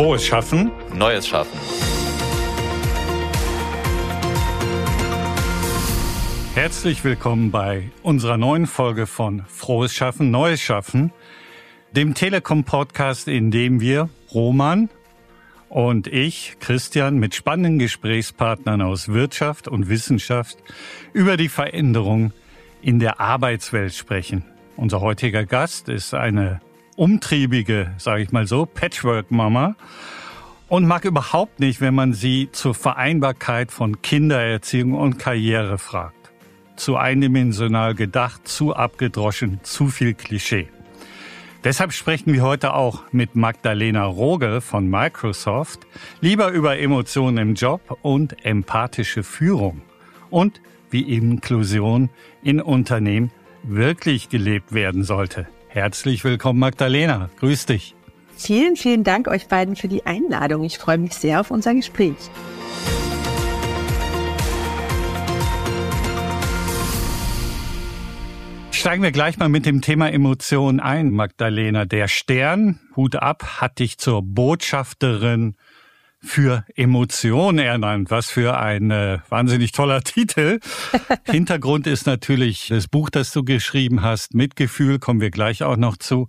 [0.00, 0.70] Frohes Schaffen.
[0.96, 1.60] Neues Schaffen.
[6.54, 11.12] Herzlich willkommen bei unserer neuen Folge von Frohes Schaffen, Neues Schaffen,
[11.94, 14.88] dem Telekom-Podcast, in dem wir, Roman
[15.68, 20.56] und ich, Christian, mit spannenden Gesprächspartnern aus Wirtschaft und Wissenschaft
[21.12, 22.32] über die Veränderung
[22.80, 24.46] in der Arbeitswelt sprechen.
[24.78, 26.62] Unser heutiger Gast ist eine
[27.00, 29.74] umtriebige, sage ich mal so, Patchwork-Mama
[30.68, 36.30] und mag überhaupt nicht, wenn man sie zur Vereinbarkeit von Kindererziehung und Karriere fragt.
[36.76, 40.68] Zu eindimensional gedacht, zu abgedroschen, zu viel Klischee.
[41.64, 45.86] Deshalb sprechen wir heute auch mit Magdalena Roge von Microsoft
[46.20, 49.80] lieber über Emotionen im Job und empathische Führung
[50.28, 50.60] und
[50.90, 52.10] wie Inklusion
[52.42, 53.30] in Unternehmen
[53.62, 55.46] wirklich gelebt werden sollte.
[55.72, 57.30] Herzlich willkommen, Magdalena.
[57.38, 57.94] Grüß dich.
[58.36, 60.64] Vielen, vielen Dank euch beiden für die Einladung.
[60.64, 62.16] Ich freue mich sehr auf unser Gespräch.
[68.72, 71.84] Steigen wir gleich mal mit dem Thema Emotionen ein, Magdalena.
[71.84, 75.54] Der Stern, Hut ab, hat dich zur Botschafterin
[76.22, 78.10] für Emotionen ernannt.
[78.10, 80.60] Was für ein äh, wahnsinnig toller Titel.
[81.24, 85.96] Hintergrund ist natürlich das Buch, das du geschrieben hast, Mitgefühl, kommen wir gleich auch noch
[85.96, 86.28] zu.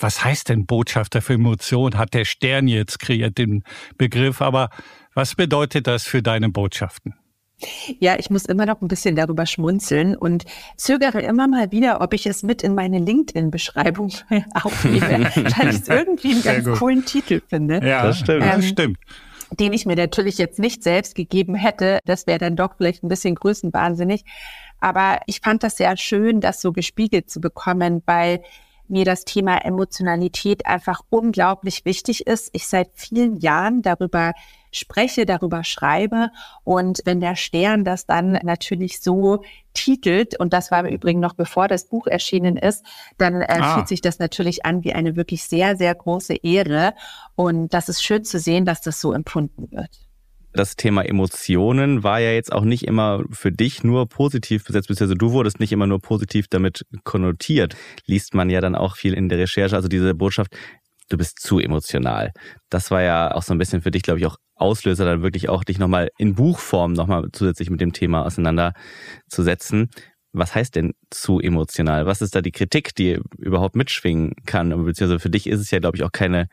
[0.00, 1.98] Was heißt denn Botschafter für Emotionen?
[1.98, 3.62] Hat der Stern jetzt kreiert den
[3.96, 4.70] Begriff, aber
[5.14, 7.14] was bedeutet das für deine Botschaften?
[7.98, 10.44] Ja, ich muss immer noch ein bisschen darüber schmunzeln und
[10.76, 14.12] zögere immer mal wieder, ob ich es mit in meine LinkedIn-Beschreibung
[14.54, 17.80] aufnehme, weil ich es irgendwie einen ganz coolen Titel finde.
[17.86, 18.44] Ja, das stimmt.
[18.44, 18.98] Ähm, das stimmt.
[19.52, 22.00] Den ich mir natürlich jetzt nicht selbst gegeben hätte.
[22.06, 24.24] Das wäre dann doch vielleicht ein bisschen größenwahnsinnig.
[24.80, 28.42] Aber ich fand das sehr schön, das so gespiegelt zu bekommen, weil
[28.88, 32.50] mir das Thema Emotionalität einfach unglaublich wichtig ist.
[32.52, 34.32] Ich seit vielen Jahren darüber
[34.76, 36.30] spreche, darüber schreibe.
[36.64, 39.42] Und wenn der Stern das dann natürlich so
[39.72, 42.84] titelt, und das war im Übrigen noch bevor das Buch erschienen ist,
[43.18, 43.74] dann äh, ah.
[43.74, 46.94] fühlt sich das natürlich an wie eine wirklich sehr, sehr große Ehre.
[47.34, 50.04] Und das ist schön zu sehen, dass das so empfunden wird
[50.54, 55.18] das Thema Emotionen war ja jetzt auch nicht immer für dich nur positiv besetzt, beziehungsweise
[55.18, 57.74] du wurdest nicht immer nur positiv damit konnotiert.
[58.06, 60.56] Liest man ja dann auch viel in der Recherche, also diese Botschaft,
[61.08, 62.32] du bist zu emotional.
[62.70, 65.48] Das war ja auch so ein bisschen für dich, glaube ich, auch Auslöser, dann wirklich
[65.48, 69.90] auch dich nochmal in Buchform nochmal zusätzlich mit dem Thema auseinanderzusetzen.
[70.32, 72.06] Was heißt denn zu emotional?
[72.06, 74.70] Was ist da die Kritik, die überhaupt mitschwingen kann?
[74.84, 76.48] Beziehungsweise für dich ist es ja, glaube ich, auch keine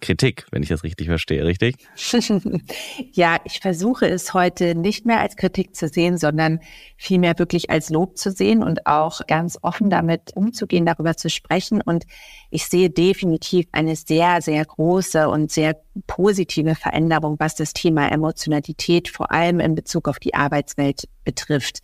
[0.00, 1.76] Kritik, wenn ich das richtig verstehe, richtig?
[3.12, 6.60] ja, ich versuche es heute nicht mehr als Kritik zu sehen, sondern
[6.98, 11.80] vielmehr wirklich als Lob zu sehen und auch ganz offen damit umzugehen, darüber zu sprechen.
[11.80, 12.04] Und
[12.50, 19.08] ich sehe definitiv eine sehr, sehr große und sehr positive Veränderung, was das Thema Emotionalität
[19.08, 21.80] vor allem in Bezug auf die Arbeitswelt betrifft.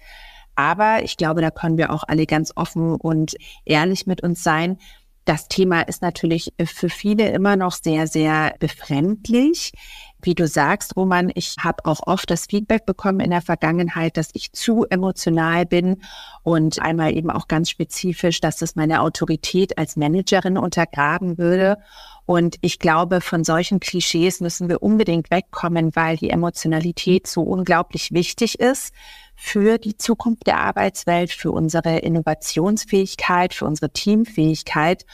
[0.55, 4.79] Aber ich glaube, da können wir auch alle ganz offen und ehrlich mit uns sein
[5.25, 9.73] das Thema ist natürlich für viele immer noch sehr, sehr befremdlich.
[10.21, 14.31] Wie du sagst, Roman, ich habe auch oft das Feedback bekommen in der Vergangenheit, dass
[14.35, 16.03] ich zu emotional bin
[16.45, 21.79] und einmal eben auch ganz spezifisch, dass das meine Autorität als Managerin untergraben würde.
[22.25, 28.13] Und ich glaube, von solchen Klischees müssen wir unbedingt wegkommen, weil die Emotionalität so unglaublich
[28.13, 28.93] wichtig ist
[29.35, 35.05] für die Zukunft der Arbeitswelt, für unsere Innovationsfähigkeit, für unsere Teamfähigkeit.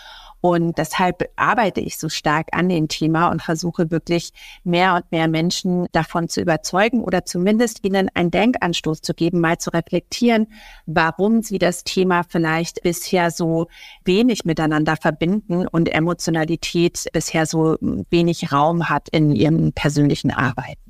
[0.40, 4.30] Und deshalb arbeite ich so stark an dem Thema und versuche wirklich
[4.62, 9.58] mehr und mehr Menschen davon zu überzeugen oder zumindest ihnen einen Denkanstoß zu geben, mal
[9.58, 10.46] zu reflektieren,
[10.86, 13.66] warum sie das Thema vielleicht bisher so
[14.04, 20.87] wenig miteinander verbinden und Emotionalität bisher so wenig Raum hat in ihrem persönlichen Arbeiten.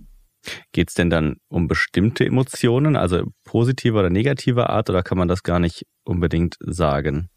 [0.73, 5.29] Geht es denn dann um bestimmte Emotionen, also positiver oder negativer Art, oder kann man
[5.29, 7.29] das gar nicht unbedingt sagen?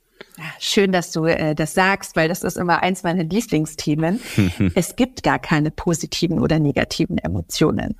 [0.59, 4.19] Schön, dass du äh, das sagst, weil das ist immer eins meiner Lieblingsthemen.
[4.75, 7.95] es gibt gar keine positiven oder negativen Emotionen.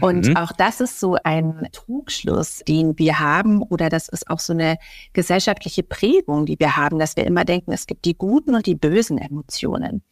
[0.00, 0.36] Und mhm.
[0.36, 4.78] auch das ist so ein Trugschluss, den wir haben, oder das ist auch so eine
[5.12, 8.74] gesellschaftliche Prägung, die wir haben, dass wir immer denken, es gibt die guten und die
[8.74, 10.02] bösen Emotionen.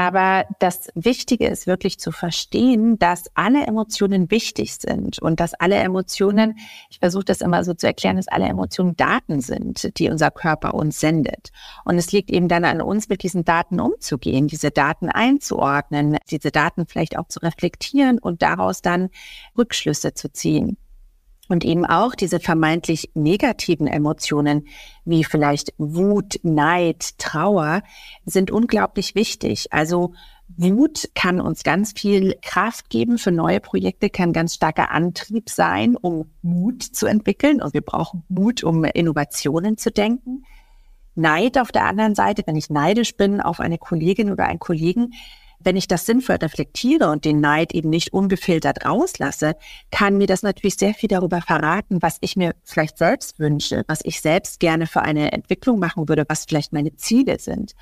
[0.00, 5.74] Aber das Wichtige ist wirklich zu verstehen, dass alle Emotionen wichtig sind und dass alle
[5.74, 6.56] Emotionen,
[6.88, 10.72] ich versuche das immer so zu erklären, dass alle Emotionen Daten sind, die unser Körper
[10.72, 11.50] uns sendet.
[11.84, 16.50] Und es liegt eben dann an uns, mit diesen Daten umzugehen, diese Daten einzuordnen, diese
[16.50, 19.10] Daten vielleicht auch zu reflektieren und daraus dann
[19.58, 20.78] Rückschlüsse zu ziehen.
[21.50, 24.68] Und eben auch diese vermeintlich negativen Emotionen
[25.04, 27.82] wie vielleicht Wut, Neid, Trauer
[28.24, 29.72] sind unglaublich wichtig.
[29.72, 30.12] Also
[30.56, 35.96] Mut kann uns ganz viel Kraft geben für neue Projekte, kann ganz starker Antrieb sein,
[35.96, 37.60] um Mut zu entwickeln.
[37.60, 40.44] Und wir brauchen Mut, um Innovationen zu denken.
[41.16, 45.14] Neid auf der anderen Seite, wenn ich neidisch bin auf eine Kollegin oder einen Kollegen,
[45.62, 49.56] wenn ich das sinnvoll reflektiere und den Neid eben nicht ungefiltert rauslasse,
[49.90, 54.00] kann mir das natürlich sehr viel darüber verraten, was ich mir vielleicht selbst wünsche, was
[54.02, 57.74] ich selbst gerne für eine Entwicklung machen würde, was vielleicht meine Ziele sind.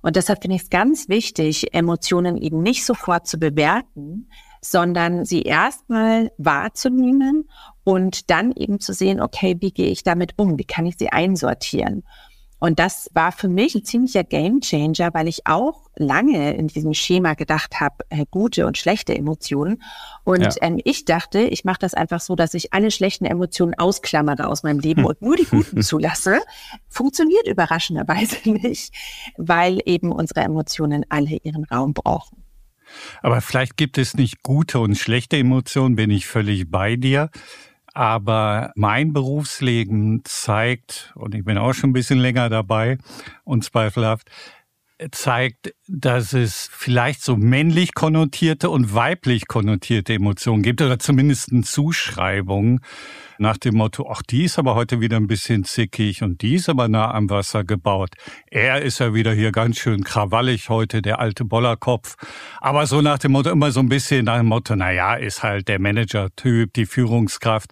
[0.00, 4.28] Und deshalb finde ich es ganz wichtig, Emotionen eben nicht sofort zu bewerten,
[4.60, 7.48] sondern sie erstmal wahrzunehmen
[7.84, 10.58] und dann eben zu sehen, okay, wie gehe ich damit um?
[10.58, 12.04] Wie kann ich sie einsortieren?
[12.58, 17.34] Und das war für mich ein ziemlicher Gamechanger, weil ich auch lange in diesem Schema
[17.34, 19.82] gedacht habe, äh, gute und schlechte Emotionen.
[20.24, 20.50] Und ja.
[20.60, 24.62] ähm, ich dachte, ich mache das einfach so, dass ich alle schlechten Emotionen ausklammere aus
[24.62, 25.06] meinem Leben hm.
[25.06, 26.40] und nur die guten zulasse.
[26.88, 28.92] Funktioniert überraschenderweise nicht,
[29.36, 32.44] weil eben unsere Emotionen alle ihren Raum brauchen.
[33.22, 37.30] Aber vielleicht gibt es nicht gute und schlechte Emotionen, bin ich völlig bei dir.
[37.98, 42.96] Aber mein Berufsleben zeigt, und ich bin auch schon ein bisschen länger dabei,
[43.42, 44.30] unzweifelhaft,
[45.12, 52.80] zeigt, dass es vielleicht so männlich konnotierte und weiblich konnotierte Emotionen gibt oder zumindest Zuschreibungen
[53.38, 56.68] nach dem Motto, ach, die ist aber heute wieder ein bisschen zickig und die ist
[56.68, 58.10] aber nah am Wasser gebaut.
[58.50, 62.16] Er ist ja wieder hier ganz schön krawallig heute, der alte Bollerkopf.
[62.60, 65.44] Aber so nach dem Motto, immer so ein bisschen nach dem Motto, na ja, ist
[65.44, 67.70] halt der Manager-Typ, die Führungskraft.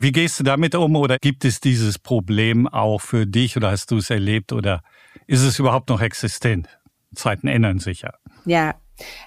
[0.00, 3.92] Wie gehst du damit um oder gibt es dieses Problem auch für dich oder hast
[3.92, 4.82] du es erlebt oder
[5.26, 6.68] ist es überhaupt noch existent?
[7.14, 8.12] Zeiten ändern sich ja.
[8.44, 8.74] Ja,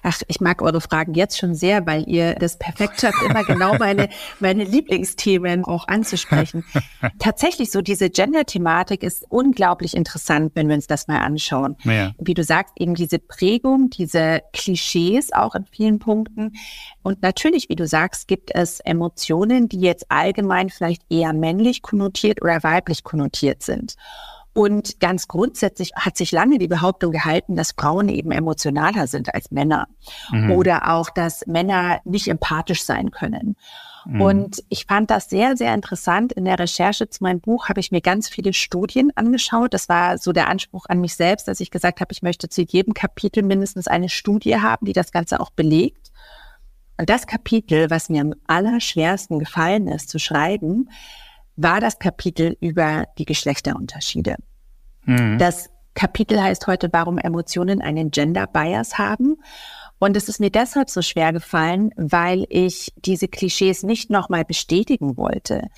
[0.02, 3.78] Ach, ich mag eure Fragen jetzt schon sehr, weil ihr das perfekt schafft, immer genau
[3.78, 4.08] meine,
[4.40, 6.64] meine Lieblingsthemen auch anzusprechen.
[7.20, 11.76] Tatsächlich so, diese Gender-Thematik ist unglaublich interessant, wenn wir uns das mal anschauen.
[11.84, 12.14] Ja.
[12.18, 16.54] Wie du sagst, eben diese Prägung, diese Klischees auch in vielen Punkten.
[17.04, 22.42] Und natürlich, wie du sagst, gibt es Emotionen, die jetzt allgemein vielleicht eher männlich konnotiert
[22.42, 23.96] oder weiblich konnotiert sind.
[24.58, 29.52] Und ganz grundsätzlich hat sich lange die Behauptung gehalten, dass Frauen eben emotionaler sind als
[29.52, 29.88] Männer
[30.32, 30.50] mhm.
[30.50, 33.56] oder auch, dass Männer nicht empathisch sein können.
[34.08, 34.20] Mhm.
[34.20, 36.34] Und ich fand das sehr, sehr interessant.
[36.34, 39.76] In der Recherche zu meinem Buch habe ich mir ganz viele Studien angeschaut.
[39.76, 42.64] Das war so der Anspruch an mich selbst, dass ich gesagt habe, ich möchte zu
[42.64, 46.12] jedem Kapitel mindestens eine Studie haben, die das Ganze auch belegt.
[46.98, 50.90] Und das Kapitel, was mir am allerschwersten gefallen ist zu schreiben,
[51.58, 54.38] war das Kapitel über die Geschlechterunterschiede.
[55.08, 55.40] Mhm.
[55.40, 59.38] Das Kapitel heißt heute, warum Emotionen einen Gender Bias haben.
[60.00, 65.18] Und es ist mir deshalb so schwer gefallen, weil ich diese Klischees nicht nochmal bestätigen
[65.18, 65.70] wollte.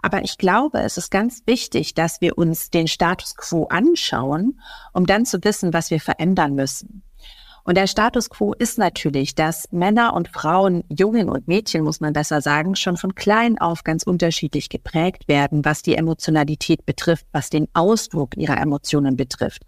[0.00, 4.60] Aber ich glaube, es ist ganz wichtig, dass wir uns den Status quo anschauen,
[4.94, 7.02] um dann zu wissen, was wir verändern müssen.
[7.66, 12.12] Und der Status quo ist natürlich, dass Männer und Frauen, Jungen und Mädchen, muss man
[12.12, 17.50] besser sagen, schon von klein auf ganz unterschiedlich geprägt werden, was die Emotionalität betrifft, was
[17.50, 19.62] den Ausdruck ihrer Emotionen betrifft.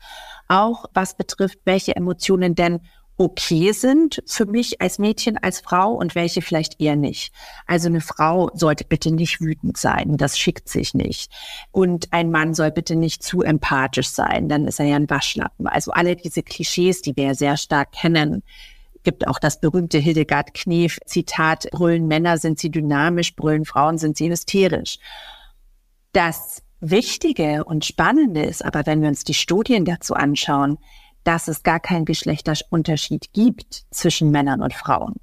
[0.46, 2.82] Auch was betrifft, welche Emotionen denn
[3.18, 7.34] okay sind für mich als Mädchen, als Frau und welche vielleicht eher nicht.
[7.66, 11.30] Also eine Frau sollte bitte nicht wütend sein, das schickt sich nicht.
[11.72, 15.66] Und ein Mann soll bitte nicht zu empathisch sein, dann ist er ja ein Waschlappen.
[15.66, 18.44] Also alle diese Klischees, die wir ja sehr stark kennen,
[19.02, 24.16] gibt auch das berühmte Hildegard Knef Zitat, brüllen Männer sind sie dynamisch, brüllen Frauen sind
[24.16, 24.98] sie hysterisch.
[26.12, 30.78] Das Wichtige und Spannende ist aber, wenn wir uns die Studien dazu anschauen,
[31.28, 35.16] dass es gar keinen Geschlechterunterschied gibt zwischen Männern und Frauen.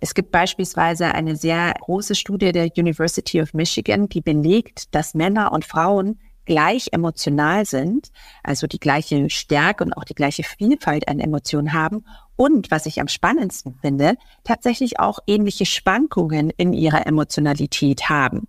[0.00, 5.52] Es gibt beispielsweise eine sehr große Studie der University of Michigan, die belegt, dass Männer
[5.52, 8.10] und Frauen gleich emotional sind,
[8.42, 12.98] also die gleiche Stärke und auch die gleiche Vielfalt an Emotionen haben und, was ich
[12.98, 18.48] am spannendsten finde, tatsächlich auch ähnliche Schwankungen in ihrer Emotionalität haben.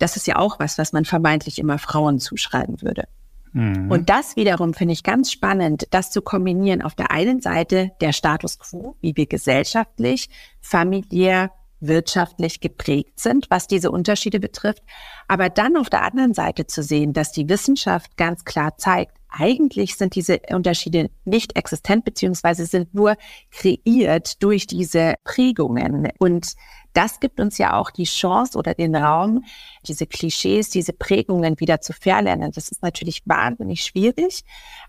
[0.00, 3.04] Das ist ja auch was, was man vermeintlich immer Frauen zuschreiben würde.
[3.52, 3.90] Mhm.
[3.90, 6.82] Und das wiederum finde ich ganz spannend, das zu kombinieren.
[6.82, 10.28] Auf der einen Seite der Status quo, wie wir gesellschaftlich,
[10.60, 11.50] familiär,
[11.80, 14.82] wirtschaftlich geprägt sind, was diese Unterschiede betrifft.
[15.28, 19.96] Aber dann auf der anderen Seite zu sehen, dass die Wissenschaft ganz klar zeigt, eigentlich
[19.96, 23.16] sind diese Unterschiede nicht existent, beziehungsweise sind nur
[23.50, 26.08] kreiert durch diese Prägungen.
[26.18, 26.54] Und
[26.94, 29.44] das gibt uns ja auch die Chance oder den Raum,
[29.86, 32.50] diese Klischees, diese Prägungen wieder zu verlernen.
[32.52, 34.42] Das ist natürlich wahnsinnig schwierig,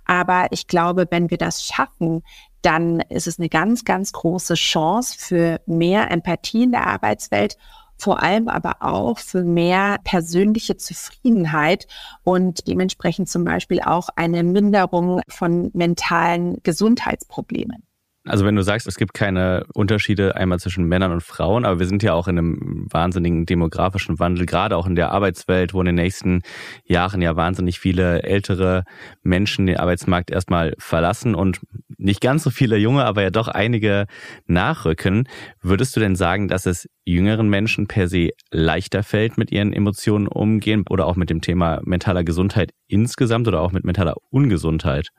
[0.05, 2.23] aber ich glaube, wenn wir das schaffen,
[2.61, 7.57] dann ist es eine ganz, ganz große Chance für mehr Empathie in der Arbeitswelt
[7.99, 11.85] vor allem aber auch für mehr persönliche Zufriedenheit
[12.23, 17.83] und dementsprechend zum Beispiel auch eine Minderung von mentalen Gesundheitsproblemen.
[18.29, 21.87] Also wenn du sagst, es gibt keine Unterschiede einmal zwischen Männern und Frauen, aber wir
[21.87, 25.87] sind ja auch in einem wahnsinnigen demografischen Wandel, gerade auch in der Arbeitswelt, wo in
[25.87, 26.41] den nächsten
[26.85, 28.83] Jahren ja wahnsinnig viele ältere
[29.23, 31.59] Menschen den Arbeitsmarkt erstmal verlassen und
[31.97, 34.05] nicht ganz so viele junge, aber ja doch einige
[34.45, 35.27] nachrücken.
[35.61, 40.27] Würdest du denn sagen, dass es jüngeren Menschen per se leichter fällt, mit ihren Emotionen
[40.27, 45.09] umgehen oder auch mit dem Thema mentaler Gesundheit insgesamt oder auch mit mentaler Ungesundheit?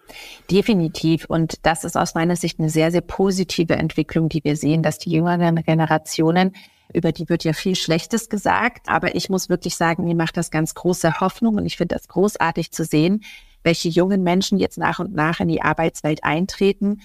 [0.51, 1.25] Definitiv.
[1.25, 4.99] Und das ist aus meiner Sicht eine sehr, sehr positive Entwicklung, die wir sehen, dass
[4.99, 6.53] die jüngeren Generationen
[6.93, 10.51] über die wird ja viel Schlechtes gesagt, aber ich muss wirklich sagen, mir macht das
[10.51, 13.23] ganz große Hoffnung und ich finde das großartig zu sehen,
[13.63, 17.01] welche jungen Menschen jetzt nach und nach in die Arbeitswelt eintreten,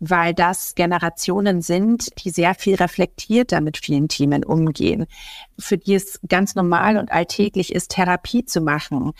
[0.00, 5.06] weil das Generationen sind, die sehr viel reflektierter mit vielen Themen umgehen,
[5.58, 9.12] für die es ganz normal und alltäglich ist, Therapie zu machen.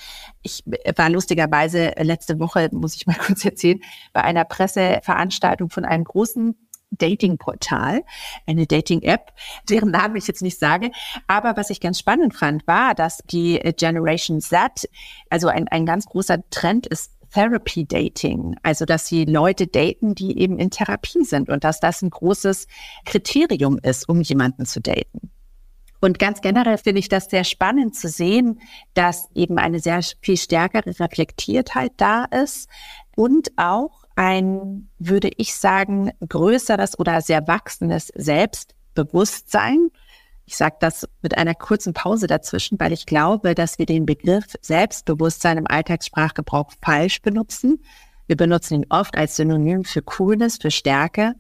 [0.43, 0.65] Ich
[0.97, 3.81] war lustigerweise letzte Woche, muss ich mal kurz erzählen,
[4.13, 6.57] bei einer Presseveranstaltung von einem großen
[6.91, 8.03] Dating-Portal,
[8.47, 9.33] eine Dating-App,
[9.69, 10.91] deren Namen ich jetzt nicht sage.
[11.27, 14.89] Aber was ich ganz spannend fand, war, dass die Generation Z,
[15.29, 20.39] also ein, ein ganz großer Trend ist, Therapy Dating, also dass sie Leute daten, die
[20.39, 22.67] eben in Therapie sind und dass das ein großes
[23.05, 25.31] Kriterium ist, um jemanden zu daten.
[26.01, 28.61] Und ganz generell finde ich das sehr spannend zu sehen,
[28.95, 32.69] dass eben eine sehr viel stärkere Reflektiertheit da ist
[33.17, 39.89] und auch ein, würde ich sagen, größeres oder sehr wachsendes Selbstbewusstsein.
[40.45, 44.45] Ich sage das mit einer kurzen Pause dazwischen, weil ich glaube, dass wir den Begriff
[44.61, 47.83] Selbstbewusstsein im Alltagssprachgebrauch falsch benutzen.
[48.27, 51.35] Wir benutzen ihn oft als Synonym für Coolness, für Stärke.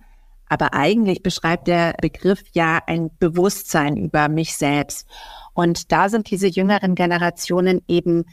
[0.49, 5.07] Aber eigentlich beschreibt der Begriff ja ein Bewusstsein über mich selbst.
[5.53, 8.25] Und da sind diese jüngeren Generationen eben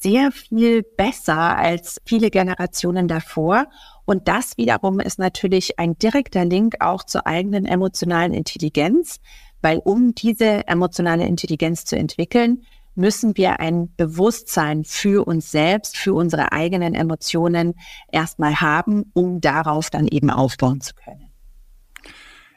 [0.00, 3.66] sehr viel besser als viele Generationen davor.
[4.04, 9.20] Und das wiederum ist natürlich ein direkter Link auch zur eigenen emotionalen Intelligenz,
[9.60, 12.64] weil um diese emotionale Intelligenz zu entwickeln,
[12.94, 17.74] müssen wir ein Bewusstsein für uns selbst, für unsere eigenen Emotionen
[18.10, 21.27] erstmal haben, um darauf dann eben aufbauen zu können.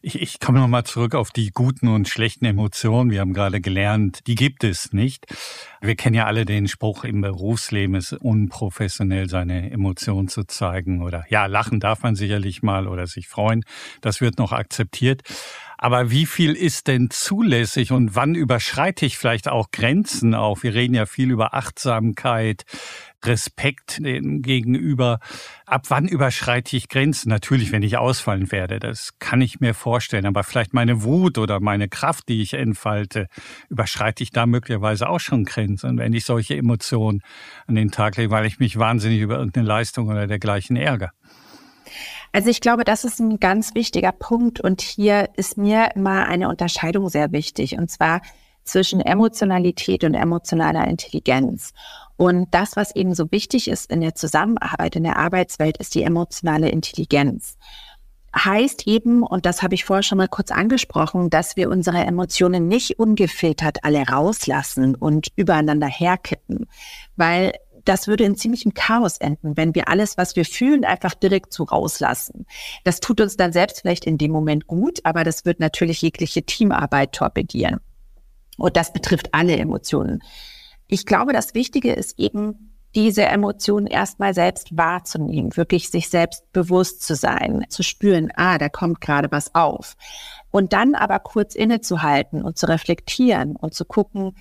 [0.04, 3.12] Ich, ich komme nochmal zurück auf die guten und schlechten Emotionen.
[3.12, 5.28] Wir haben gerade gelernt, die gibt es nicht.
[5.80, 11.04] Wir kennen ja alle den Spruch, im Berufsleben ist unprofessionell, seine Emotionen zu zeigen.
[11.04, 13.64] Oder ja, lachen darf man sicherlich mal oder sich freuen.
[14.02, 15.22] Das wird noch akzeptiert.
[15.78, 20.64] Aber wie viel ist denn zulässig und wann überschreite ich vielleicht auch Grenzen auf?
[20.64, 22.66] Wir reden ja viel über Achtsamkeit,
[23.26, 25.20] Respekt gegenüber.
[25.66, 27.30] Ab wann überschreite ich Grenzen?
[27.30, 30.26] Natürlich, wenn ich ausfallen werde, das kann ich mir vorstellen.
[30.26, 33.28] Aber vielleicht meine Wut oder meine Kraft, die ich entfalte,
[33.70, 37.22] überschreite ich da möglicherweise auch schon Grenzen, wenn ich solche Emotionen
[37.68, 41.12] an den Tag lege, weil ich mich wahnsinnig über irgendeine Leistung oder dergleichen ärgere.
[42.34, 46.48] Also ich glaube, das ist ein ganz wichtiger Punkt und hier ist mir immer eine
[46.48, 48.22] Unterscheidung sehr wichtig und zwar
[48.72, 51.74] zwischen Emotionalität und emotionaler Intelligenz.
[52.18, 56.04] Und das, was eben so wichtig ist in der Zusammenarbeit in der Arbeitswelt, ist die
[56.04, 57.58] emotionale Intelligenz.
[58.34, 62.70] Heißt eben, und das habe ich vorher schon mal kurz angesprochen, dass wir unsere Emotionen
[62.70, 66.68] nicht ungefiltert alle rauslassen und übereinander herkippen,
[67.18, 67.52] weil
[67.84, 71.64] das würde in ziemlichem Chaos enden, wenn wir alles, was wir fühlen, einfach direkt so
[71.64, 72.46] rauslassen.
[72.84, 76.44] Das tut uns dann selbst vielleicht in dem Moment gut, aber das wird natürlich jegliche
[76.44, 77.82] Teamarbeit torpedieren.
[78.62, 80.22] Und das betrifft alle Emotionen.
[80.88, 87.04] Ich glaube, das Wichtige ist eben, diese Emotionen erstmal selbst wahrzunehmen, wirklich sich selbst bewusst
[87.04, 89.96] zu sein, zu spüren, ah, da kommt gerade was auf.
[90.52, 94.36] Und dann aber kurz innezuhalten und zu reflektieren und zu gucken,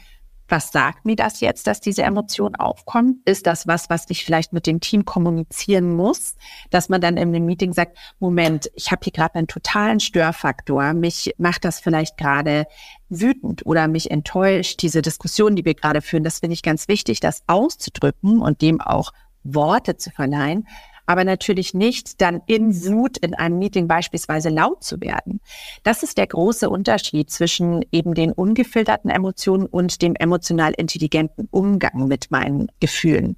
[0.50, 3.18] was sagt mir das jetzt, dass diese Emotion aufkommt?
[3.24, 6.36] Ist das was, was ich vielleicht mit dem Team kommunizieren muss?
[6.70, 10.92] Dass man dann in einem Meeting sagt, Moment, ich habe hier gerade einen totalen Störfaktor.
[10.94, 12.66] Mich macht das vielleicht gerade
[13.08, 16.24] wütend oder mich enttäuscht, diese Diskussion, die wir gerade führen.
[16.24, 20.66] Das finde ich ganz wichtig, das auszudrücken und dem auch Worte zu verleihen
[21.10, 25.40] aber natürlich nicht dann in Wut in einem Meeting beispielsweise laut zu werden.
[25.82, 32.06] Das ist der große Unterschied zwischen eben den ungefilterten Emotionen und dem emotional intelligenten Umgang
[32.06, 33.34] mit meinen Gefühlen.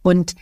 [0.00, 0.36] Und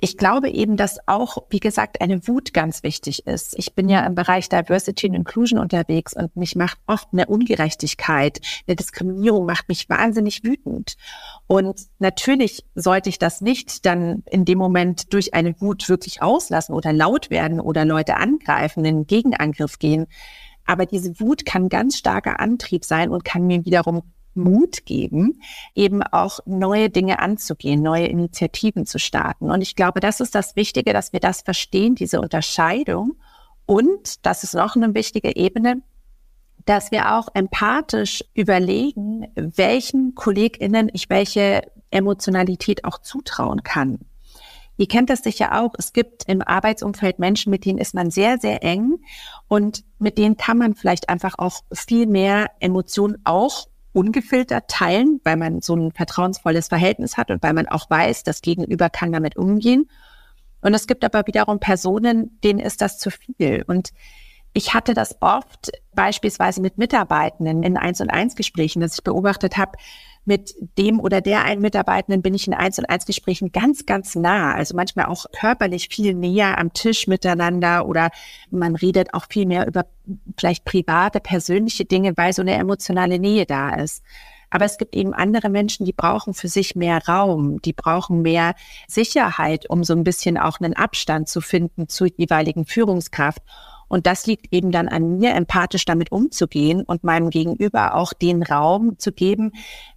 [0.00, 3.58] ich glaube eben, dass auch, wie gesagt, eine Wut ganz wichtig ist.
[3.58, 8.40] Ich bin ja im Bereich Diversity und Inclusion unterwegs und mich macht oft eine Ungerechtigkeit,
[8.66, 10.96] eine Diskriminierung macht mich wahnsinnig wütend.
[11.48, 16.74] Und natürlich sollte ich das nicht dann in dem Moment durch eine Wut wirklich auslassen
[16.74, 20.06] oder laut werden oder Leute angreifen, in Gegenangriff gehen.
[20.64, 24.02] Aber diese Wut kann ganz starker Antrieb sein und kann mir wiederum
[24.38, 25.40] Mut geben,
[25.74, 29.50] eben auch neue Dinge anzugehen, neue Initiativen zu starten.
[29.50, 33.16] Und ich glaube, das ist das Wichtige, dass wir das verstehen, diese Unterscheidung
[33.66, 35.82] Und, das ist noch eine wichtige Ebene,
[36.64, 43.98] dass wir auch empathisch überlegen, welchen KollegInnen ich welche Emotionalität auch zutrauen kann.
[44.78, 45.74] Ihr kennt das sicher auch.
[45.76, 49.00] Es gibt im Arbeitsumfeld Menschen, mit denen ist man sehr, sehr eng
[49.48, 53.66] und mit denen kann man vielleicht einfach auch viel mehr Emotionen auch
[53.98, 58.42] ungefiltert teilen, weil man so ein vertrauensvolles Verhältnis hat und weil man auch weiß, das
[58.42, 59.90] Gegenüber kann damit umgehen.
[60.60, 63.64] Und es gibt aber wiederum Personen, denen ist das zu viel.
[63.66, 63.92] Und
[64.52, 69.56] ich hatte das oft beispielsweise mit Mitarbeitenden in Eins und Eins Gesprächen, dass ich beobachtet
[69.56, 69.72] habe,
[70.28, 74.14] mit dem oder der einen Mitarbeitenden bin ich in Eins und Eins Gesprächen ganz, ganz
[74.14, 74.54] nah.
[74.54, 78.10] Also manchmal auch körperlich viel näher am Tisch miteinander oder
[78.50, 79.86] man redet auch viel mehr über
[80.38, 84.04] vielleicht private, persönliche Dinge, weil so eine emotionale Nähe da ist.
[84.50, 88.54] Aber es gibt eben andere Menschen, die brauchen für sich mehr Raum, die brauchen mehr
[88.86, 93.42] Sicherheit, um so ein bisschen auch einen Abstand zu finden zur jeweiligen Führungskraft.
[93.88, 98.42] Und das liegt eben dann an mir, empathisch damit umzugehen und meinem Gegenüber auch den
[98.42, 99.52] Raum zu geben,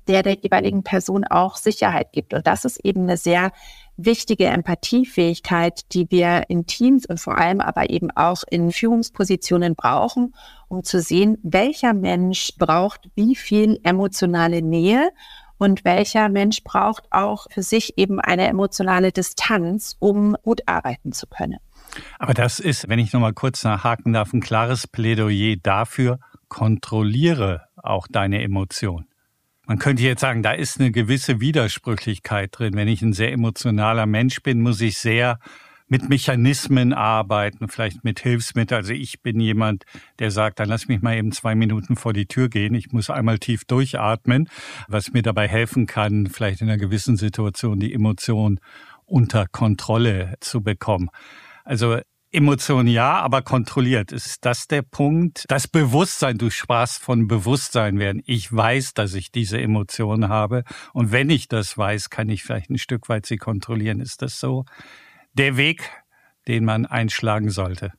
[0.08, 2.34] der der jeweiligen Person auch Sicherheit gibt.
[2.34, 3.52] Und das ist eben eine sehr
[3.98, 10.34] wichtige Empathiefähigkeit, die wir in Teams und vor allem aber eben auch in Führungspositionen brauchen,
[10.68, 15.10] um zu sehen, welcher Mensch braucht wie viel emotionale Nähe
[15.58, 21.28] und welcher Mensch braucht auch für sich eben eine emotionale Distanz, um gut arbeiten zu
[21.28, 21.60] können.
[22.20, 28.08] Aber das ist, wenn ich nochmal kurz nachhaken darf, ein klares Plädoyer dafür, kontrolliere auch
[28.08, 29.08] deine Emotionen.
[29.66, 32.74] Man könnte jetzt sagen, da ist eine gewisse Widersprüchlichkeit drin.
[32.74, 35.40] Wenn ich ein sehr emotionaler Mensch bin, muss ich sehr
[35.92, 38.78] mit Mechanismen arbeiten, vielleicht mit Hilfsmitteln.
[38.78, 39.84] Also ich bin jemand,
[40.20, 42.74] der sagt, dann lass mich mal eben zwei Minuten vor die Tür gehen.
[42.76, 44.50] Ich muss einmal tief durchatmen,
[44.88, 48.62] was mir dabei helfen kann, vielleicht in einer gewissen Situation die Emotion
[49.06, 51.10] unter Kontrolle zu bekommen.
[51.64, 52.00] Also
[52.34, 54.14] Emotion ja, aber kontrolliert.
[54.14, 55.44] Ist das der Punkt?
[55.50, 58.22] Das Bewusstsein, du sprachst von Bewusstsein werden.
[58.26, 60.64] Ich weiß, dass ich diese Emotion habe.
[60.94, 64.00] Und wenn ich das weiß, kann ich vielleicht ein Stück weit sie kontrollieren.
[64.00, 64.64] Ist das so
[65.34, 65.90] der Weg,
[66.48, 67.92] den man einschlagen sollte?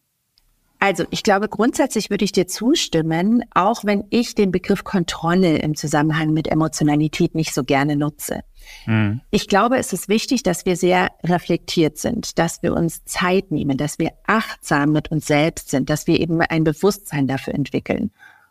[0.83, 5.77] Also ich glaube, grundsätzlich würde ich dir zustimmen, auch wenn ich den Begriff Kontrolle im
[5.77, 8.41] Zusammenhang mit Emotionalität nicht so gerne nutze.
[8.87, 9.21] Mhm.
[9.31, 13.77] Ich glaube, es ist wichtig, dass wir sehr reflektiert sind, dass wir uns Zeit nehmen,
[13.77, 18.11] dass wir achtsam mit uns selbst sind, dass wir eben ein Bewusstsein dafür entwickeln.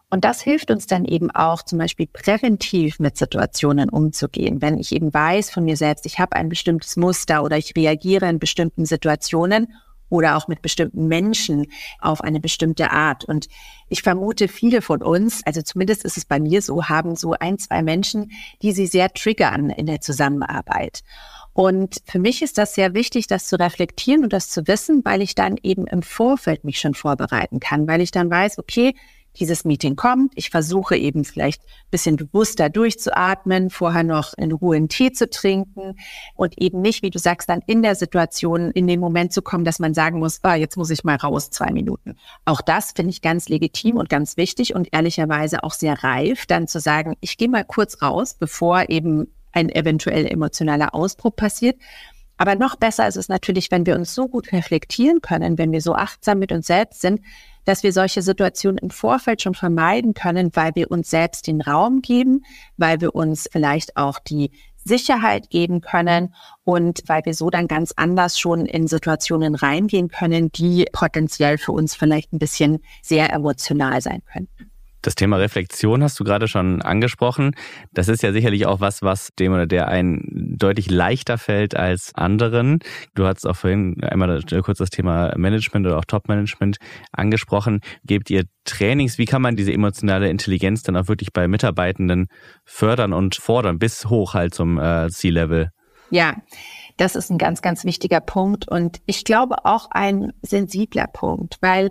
[0.10, 4.62] Und das hilft uns dann eben auch zum Beispiel präventiv mit Situationen umzugehen.
[4.62, 8.30] Wenn ich eben weiß von mir selbst, ich habe ein bestimmtes Muster oder ich reagiere
[8.30, 9.68] in bestimmten Situationen
[10.12, 11.66] oder auch mit bestimmten Menschen
[12.00, 13.24] auf eine bestimmte Art.
[13.24, 13.48] Und
[13.90, 17.58] ich vermute, viele von uns, also zumindest ist es bei mir so, haben so ein,
[17.58, 21.00] zwei Menschen, die sie sehr triggern in der Zusammenarbeit.
[21.54, 25.22] Und für mich ist das sehr wichtig, das zu reflektieren und das zu wissen, weil
[25.22, 28.94] ich dann eben im Vorfeld mich schon vorbereiten kann, weil ich dann weiß, okay,
[29.38, 30.34] dieses Meeting kommt.
[30.36, 35.96] Ich versuche eben vielleicht bisschen bewusster durchzuatmen, vorher noch in Ruhe einen Tee zu trinken
[36.36, 39.66] und eben nicht, wie du sagst, dann in der Situation in den Moment zu kommen,
[39.66, 42.16] dass man sagen muss, ah, jetzt muss ich mal raus, zwei Minuten.
[42.46, 46.68] Auch das finde ich ganz legitim und ganz wichtig und ehrlicherweise auch sehr reif, dann
[46.68, 51.78] zu sagen, ich gehe mal kurz raus, bevor eben ein eventuell emotionaler Ausbruch passiert.
[52.38, 55.82] Aber noch besser ist es natürlich, wenn wir uns so gut reflektieren können, wenn wir
[55.82, 57.22] so achtsam mit uns selbst sind,
[57.66, 62.02] dass wir solche Situationen im Vorfeld schon vermeiden können, weil wir uns selbst den Raum
[62.02, 62.44] geben,
[62.78, 64.52] weil wir uns vielleicht auch die
[64.84, 70.52] Sicherheit geben können und weil wir so dann ganz anders schon in Situationen reingehen können,
[70.52, 74.71] die potenziell für uns vielleicht ein bisschen sehr emotional sein könnten.
[75.02, 77.56] Das Thema Reflexion hast du gerade schon angesprochen.
[77.92, 82.14] Das ist ja sicherlich auch was, was dem oder der einen deutlich leichter fällt als
[82.14, 82.80] anderen.
[83.16, 86.78] Du hast auch vorhin einmal kurz das Thema Management oder auch Top-Management
[87.12, 87.82] angesprochen.
[88.06, 89.18] Gebt ihr Trainings?
[89.18, 92.28] Wie kann man diese emotionale Intelligenz dann auch wirklich bei Mitarbeitenden
[92.64, 95.72] fördern und fordern bis hoch halt zum äh, C-Level?
[96.12, 96.36] Ja,
[96.98, 101.90] das ist ein ganz, ganz wichtiger Punkt und ich glaube auch ein sensibler Punkt, weil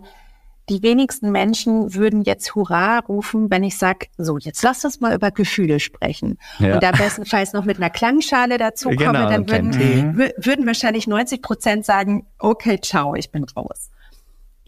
[0.70, 5.14] die wenigsten Menschen würden jetzt Hurra rufen, wenn ich sage, so, jetzt lass uns mal
[5.14, 6.38] über Gefühle sprechen.
[6.58, 6.74] Ja.
[6.74, 11.42] Und da bestenfalls noch mit einer Klangschale dazu komme, genau, dann würden, würden wahrscheinlich 90
[11.42, 13.89] Prozent sagen, okay, ciao, ich bin raus.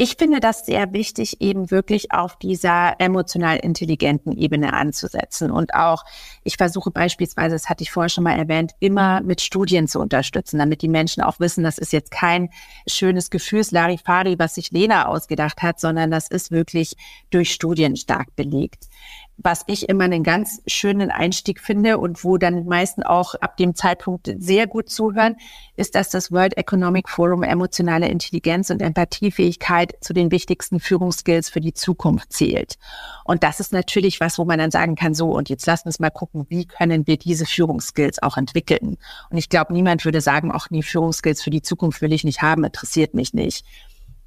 [0.03, 5.53] Ich finde das sehr wichtig, eben wirklich auf dieser emotional intelligenten Ebene anzusetzen.
[5.53, 6.03] Und auch,
[6.43, 10.59] ich versuche beispielsweise, das hatte ich vorher schon mal erwähnt, immer mit Studien zu unterstützen,
[10.59, 12.51] damit die Menschen auch wissen, das ist jetzt kein
[12.85, 16.97] schönes Gefühlslarifari, was sich Lena ausgedacht hat, sondern das ist wirklich
[17.31, 18.88] durch Studien stark belegt.
[19.37, 23.75] Was ich immer einen ganz schönen Einstieg finde und wo dann meisten auch ab dem
[23.75, 25.37] Zeitpunkt sehr gut zuhören,
[25.77, 31.61] ist, dass das World Economic Forum emotionale Intelligenz und Empathiefähigkeit zu den wichtigsten Führungsskills für
[31.61, 32.77] die Zukunft zählt.
[33.25, 35.95] Und das ist natürlich was, wo man dann sagen kann, so, und jetzt lassen wir
[35.99, 38.97] mal gucken, wie können wir diese Führungsskills auch entwickeln.
[39.31, 42.42] Und ich glaube, niemand würde sagen, ach nee, Führungsskills für die Zukunft will ich nicht
[42.42, 43.64] haben, interessiert mich nicht.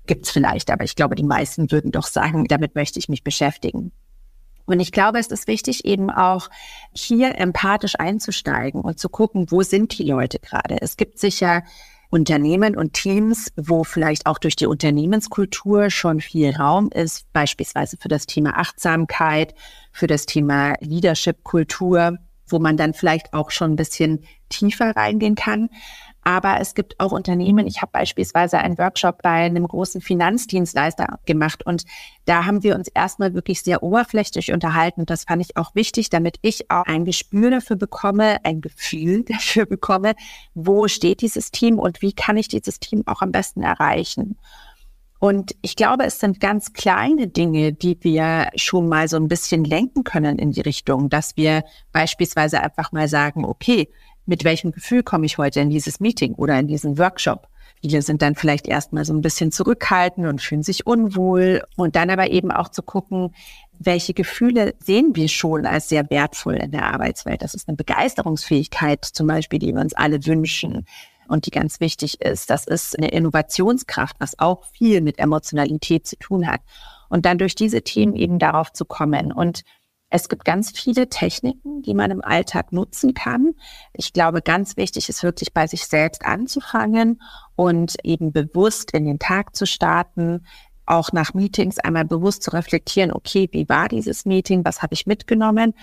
[0.07, 3.91] Gibt's vielleicht, aber ich glaube, die meisten würden doch sagen, damit möchte ich mich beschäftigen.
[4.65, 6.49] Und ich glaube, es ist wichtig, eben auch
[6.93, 10.81] hier empathisch einzusteigen und zu gucken, wo sind die Leute gerade.
[10.81, 11.63] Es gibt sicher
[12.09, 18.07] Unternehmen und Teams, wo vielleicht auch durch die Unternehmenskultur schon viel Raum ist, beispielsweise für
[18.07, 19.53] das Thema Achtsamkeit,
[19.91, 25.69] für das Thema Leadership-Kultur, wo man dann vielleicht auch schon ein bisschen tiefer reingehen kann.
[26.27, 31.63] Aber es gibt auch Unternehmen, ich habe beispielsweise einen Workshop bei einem großen Finanzdienstleister gemacht
[31.67, 31.85] und
[32.25, 35.01] da haben wir uns erstmal wirklich sehr oberflächlich unterhalten.
[35.01, 39.23] Und das fand ich auch wichtig, damit ich auch ein Gespür dafür bekomme, ein Gefühl
[39.27, 40.15] dafür bekomme,
[40.55, 44.35] wo steht dieses Team und wie kann ich dieses Team auch am besten erreichen.
[45.19, 49.63] Und ich glaube, es sind ganz kleine Dinge, die wir schon mal so ein bisschen
[49.63, 53.89] lenken können in die Richtung, dass wir beispielsweise einfach mal sagen, okay,
[54.25, 57.47] mit welchem Gefühl komme ich heute in dieses Meeting oder in diesen Workshop.
[57.81, 62.09] Viele sind dann vielleicht erstmal so ein bisschen zurückhaltend und fühlen sich unwohl und dann
[62.09, 63.35] aber eben auch zu gucken,
[63.77, 67.41] welche Gefühle sehen wir schon als sehr wertvoll in der Arbeitswelt.
[67.41, 70.85] Das ist eine Begeisterungsfähigkeit zum Beispiel, die wir uns alle wünschen
[71.27, 72.49] und die ganz wichtig ist.
[72.49, 76.61] Das ist eine Innovationskraft, was auch viel mit Emotionalität zu tun hat.
[77.09, 79.63] Und dann durch diese Themen eben darauf zu kommen und
[80.09, 83.53] es gibt ganz viele Techniken, die man im Alltag nutzen kann.
[83.93, 87.21] Ich glaube, ganz wichtig ist wirklich bei sich selbst anzufangen
[87.55, 90.45] und eben bewusst in den Tag zu starten,
[90.85, 95.07] auch nach Meetings einmal bewusst zu reflektieren, okay, wie war dieses Meeting, was habe ich
[95.07, 95.73] mitgenommen?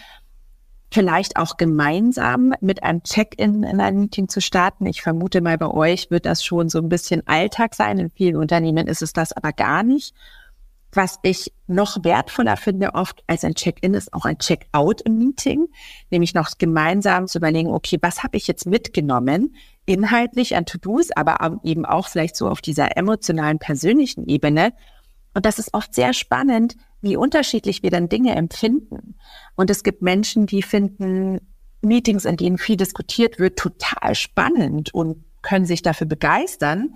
[0.93, 4.87] Vielleicht auch gemeinsam mit einem Check-in in ein Meeting zu starten.
[4.87, 7.99] Ich vermute mal, bei euch wird das schon so ein bisschen Alltag sein.
[7.99, 10.15] In vielen Unternehmen ist es das aber gar nicht.
[10.95, 15.69] Was ich noch wertvoller finde oft als ein Check-in ist auch ein Check-out im Meeting,
[16.11, 21.61] nämlich noch gemeinsam zu überlegen, okay, was habe ich jetzt mitgenommen, inhaltlich an To-Dos, aber
[21.65, 24.75] eben auch vielleicht so auf dieser emotionalen, persönlichen Ebene.
[25.33, 29.17] Und das ist oft sehr spannend, wie unterschiedlich wir dann Dinge empfinden.
[29.57, 31.41] Und es gibt Menschen, die finden
[31.81, 36.95] Meetings, in denen viel diskutiert wird, total spannend und können sich dafür begeistern.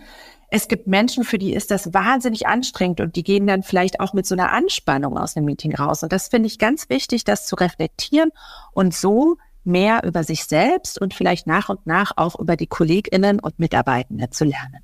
[0.57, 4.15] Es gibt Menschen, für die ist das wahnsinnig anstrengend und die gehen dann vielleicht auch
[4.15, 6.03] mit so einer Anspannung aus dem Meeting raus.
[6.03, 8.31] Und das finde ich ganz wichtig, das zu reflektieren
[8.73, 13.39] und so mehr über sich selbst und vielleicht nach und nach auch über die KollegInnen
[13.39, 14.81] und Mitarbeitende zu lernen.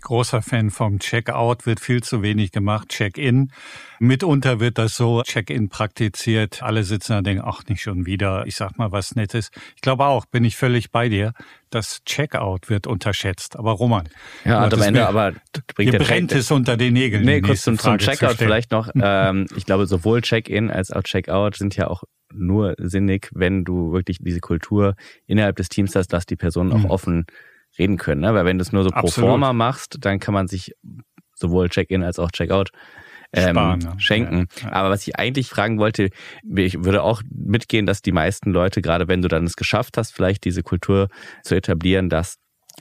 [0.00, 2.88] Großer Fan vom Check-out wird viel zu wenig gemacht.
[2.88, 3.52] Check-in.
[3.98, 6.62] Mitunter wird das so Check-in praktiziert.
[6.62, 8.46] Alle sitzen da und denken, ach, nicht schon wieder.
[8.46, 9.50] Ich sag mal was Nettes.
[9.76, 11.32] Ich glaube auch, bin ich völlig bei dir.
[11.70, 13.56] Das Check-out wird unterschätzt.
[13.56, 14.08] Aber Roman.
[14.44, 15.34] Ja, am Ende, aber
[15.74, 17.24] bringt dir brennt es unter den Nägeln.
[17.24, 18.88] Nee, kurz zum, zum Check-out vielleicht noch.
[19.00, 23.92] ähm, ich glaube, sowohl Check-in als auch Check-out sind ja auch nur sinnig, wenn du
[23.92, 24.94] wirklich diese Kultur
[25.26, 26.90] innerhalb des Teams hast, dass die Personen auch mhm.
[26.90, 27.26] offen
[27.78, 28.20] reden können.
[28.20, 28.34] Ne?
[28.34, 29.14] Weil wenn du es nur so Absolut.
[29.14, 30.72] pro forma machst, dann kann man sich
[31.34, 32.70] sowohl Check-in als auch Check-out
[33.32, 34.46] ähm, Sparen, schenken.
[34.60, 34.72] Ja, ja.
[34.72, 36.10] Aber was ich eigentlich fragen wollte,
[36.56, 40.12] ich würde auch mitgehen, dass die meisten Leute, gerade wenn du dann es geschafft hast,
[40.12, 41.08] vielleicht diese Kultur
[41.42, 42.36] zu etablieren, dass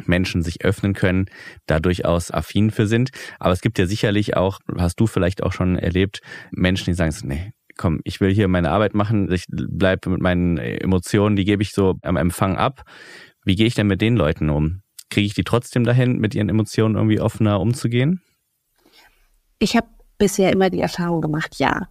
[0.06, 1.26] Menschen sich öffnen können,
[1.66, 3.10] da durchaus affin für sind.
[3.40, 6.22] Aber es gibt ja sicherlich auch, hast du vielleicht auch schon erlebt,
[6.52, 10.58] Menschen, die sagen, nee, komm, ich will hier meine Arbeit machen, ich bleibe mit meinen
[10.58, 12.84] Emotionen, die gebe ich so am Empfang ab.
[13.50, 14.84] Wie gehe ich denn mit den Leuten um?
[15.10, 18.22] Kriege ich die trotzdem dahin, mit ihren Emotionen irgendwie offener umzugehen?
[19.58, 19.88] Ich habe
[20.20, 21.88] bisher immer die Erfahrung gemacht, ja.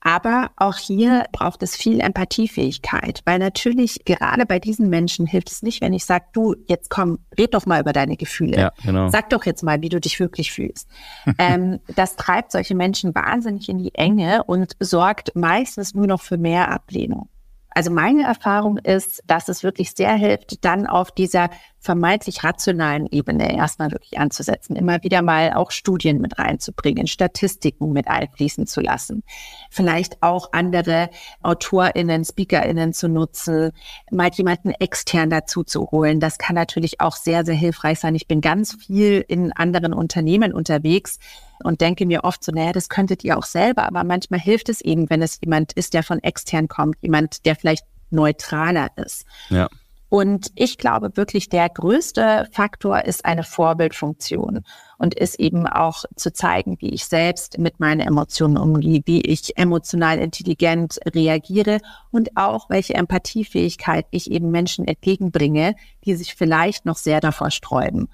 [0.00, 5.60] Aber auch hier braucht es viel Empathiefähigkeit, weil natürlich gerade bei diesen Menschen hilft es
[5.60, 8.56] nicht, wenn ich sage, du, jetzt komm, red doch mal über deine Gefühle.
[8.56, 9.10] Ja, genau.
[9.10, 10.88] Sag doch jetzt mal, wie du dich wirklich fühlst.
[11.38, 16.38] ähm, das treibt solche Menschen wahnsinnig in die Enge und sorgt meistens nur noch für
[16.38, 17.28] mehr Ablehnung.
[17.78, 23.56] Also meine Erfahrung ist, dass es wirklich sehr hilft, dann auf dieser vermeintlich rationalen Ebene
[23.56, 29.22] erstmal wirklich anzusetzen, immer wieder mal auch Studien mit reinzubringen, Statistiken mit einfließen zu lassen,
[29.70, 31.08] vielleicht auch andere
[31.40, 33.70] AutorInnen, SpeakerInnen zu nutzen,
[34.10, 36.18] mal jemanden extern dazu zu holen.
[36.18, 38.16] Das kann natürlich auch sehr, sehr hilfreich sein.
[38.16, 41.20] Ich bin ganz viel in anderen Unternehmen unterwegs
[41.64, 44.80] und denke mir oft so, naja, das könntet ihr auch selber, aber manchmal hilft es
[44.80, 49.24] eben, wenn es jemand ist, der von extern kommt, jemand, der vielleicht neutraler ist.
[49.50, 49.68] Ja.
[50.08, 54.64] Und ich glaube wirklich, der größte Faktor ist eine Vorbildfunktion.
[54.98, 59.56] Und ist eben auch zu zeigen, wie ich selbst mit meinen Emotionen umgehe, wie ich
[59.56, 61.78] emotional intelligent reagiere
[62.10, 68.08] und auch welche Empathiefähigkeit ich eben Menschen entgegenbringe, die sich vielleicht noch sehr davor sträuben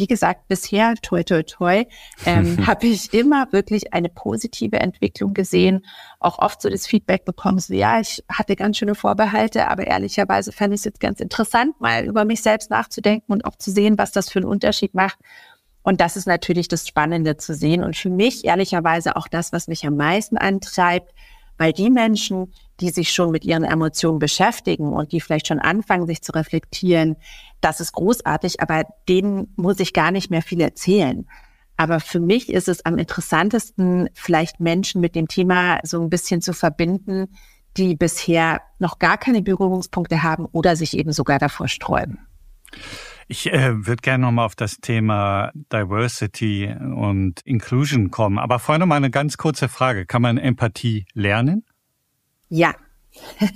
[0.00, 1.84] wie gesagt, bisher, toi, toi, toi,
[2.24, 5.84] ähm, habe ich immer wirklich eine positive Entwicklung gesehen.
[6.18, 10.52] Auch oft so das Feedback bekommen, so, ja, ich hatte ganz schöne Vorbehalte, aber ehrlicherweise
[10.52, 13.98] fand ich es jetzt ganz interessant, mal über mich selbst nachzudenken und auch zu sehen,
[13.98, 15.18] was das für einen Unterschied macht.
[15.82, 17.82] Und das ist natürlich das Spannende zu sehen.
[17.82, 21.14] Und für mich ehrlicherweise auch das, was mich am meisten antreibt,
[21.56, 26.06] weil die Menschen, die sich schon mit ihren Emotionen beschäftigen und die vielleicht schon anfangen,
[26.06, 27.16] sich zu reflektieren,
[27.60, 31.26] das ist großartig, aber denen muss ich gar nicht mehr viel erzählen.
[31.76, 36.42] Aber für mich ist es am interessantesten, vielleicht Menschen mit dem Thema so ein bisschen
[36.42, 37.28] zu verbinden,
[37.76, 42.18] die bisher noch gar keine Berührungspunkte haben oder sich eben sogar davor sträuben.
[43.30, 48.40] Ich äh, würde gerne nochmal auf das Thema Diversity und Inclusion kommen.
[48.40, 50.04] Aber vorher nochmal eine ganz kurze Frage.
[50.04, 51.64] Kann man Empathie lernen?
[52.48, 52.74] Ja.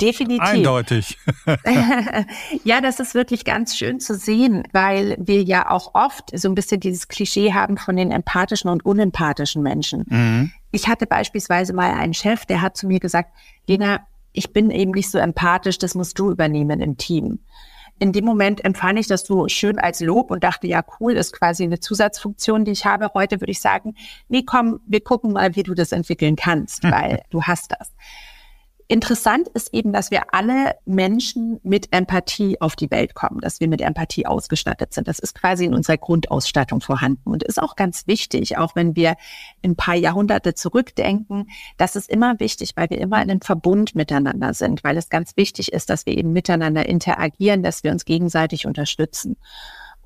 [0.00, 0.40] Definitiv.
[0.40, 1.16] Eindeutig.
[2.64, 6.56] ja, das ist wirklich ganz schön zu sehen, weil wir ja auch oft so ein
[6.56, 10.06] bisschen dieses Klischee haben von den empathischen und unempathischen Menschen.
[10.08, 10.50] Mhm.
[10.72, 13.30] Ich hatte beispielsweise mal einen Chef, der hat zu mir gesagt,
[13.68, 14.00] Lena,
[14.32, 17.38] ich bin eben nicht so empathisch, das musst du übernehmen im Team
[17.98, 21.32] in dem Moment empfand ich das so schön als Lob und dachte, ja, cool, ist
[21.32, 23.10] quasi eine Zusatzfunktion, die ich habe.
[23.14, 23.94] Heute würde ich sagen,
[24.28, 27.92] nee, komm, wir gucken mal, wie du das entwickeln kannst, weil du hast das.
[28.88, 33.66] Interessant ist eben, dass wir alle Menschen mit Empathie auf die Welt kommen, dass wir
[33.66, 35.08] mit Empathie ausgestattet sind.
[35.08, 39.16] Das ist quasi in unserer Grundausstattung vorhanden und ist auch ganz wichtig, auch wenn wir
[39.64, 41.50] ein paar Jahrhunderte zurückdenken.
[41.78, 45.36] Das ist immer wichtig, weil wir immer in einem Verbund miteinander sind, weil es ganz
[45.36, 49.36] wichtig ist, dass wir eben miteinander interagieren, dass wir uns gegenseitig unterstützen.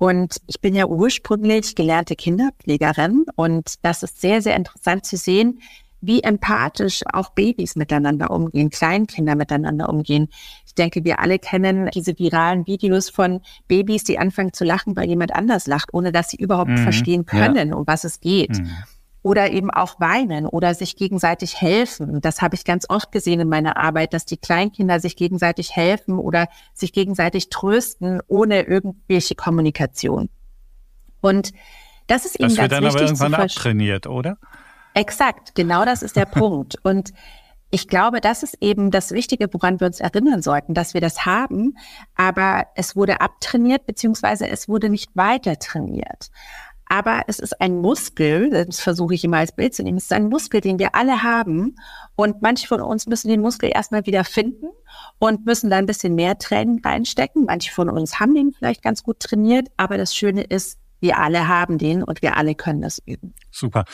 [0.01, 5.61] Und ich bin ja ursprünglich gelernte Kinderpflegerin und das ist sehr, sehr interessant zu sehen,
[6.01, 10.29] wie empathisch auch Babys miteinander umgehen, Kleinkinder miteinander umgehen.
[10.65, 15.07] Ich denke, wir alle kennen diese viralen Videos von Babys, die anfangen zu lachen, weil
[15.07, 16.77] jemand anders lacht, ohne dass sie überhaupt mhm.
[16.79, 17.75] verstehen können, ja.
[17.75, 18.57] um was es geht.
[18.57, 18.69] Mhm.
[19.23, 22.21] Oder eben auch weinen oder sich gegenseitig helfen.
[22.21, 26.17] Das habe ich ganz oft gesehen in meiner Arbeit, dass die Kleinkinder sich gegenseitig helfen
[26.17, 30.29] oder sich gegenseitig trösten, ohne irgendwelche Kommunikation.
[31.21, 31.51] Und
[32.07, 34.37] das ist eben das ganz wird dann aber irgendwann abtrainiert, oder?
[34.93, 36.75] Exakt, genau das ist der Punkt.
[36.83, 37.13] Und
[37.71, 41.25] ich glaube, das ist eben das Wichtige, woran wir uns erinnern sollten, dass wir das
[41.25, 41.77] haben,
[42.15, 46.31] aber es wurde abtrainiert, beziehungsweise es wurde nicht weiter trainiert.
[46.91, 50.11] Aber es ist ein Muskel, das versuche ich immer als Bild zu nehmen, es ist
[50.11, 51.77] ein Muskel, den wir alle haben.
[52.17, 54.65] Und manche von uns müssen den Muskel erstmal wieder finden
[55.17, 57.45] und müssen da ein bisschen mehr Training reinstecken.
[57.45, 61.47] Manche von uns haben den vielleicht ganz gut trainiert, aber das Schöne ist, wir alle
[61.47, 63.33] haben den und wir alle können das üben.
[63.49, 63.85] Super.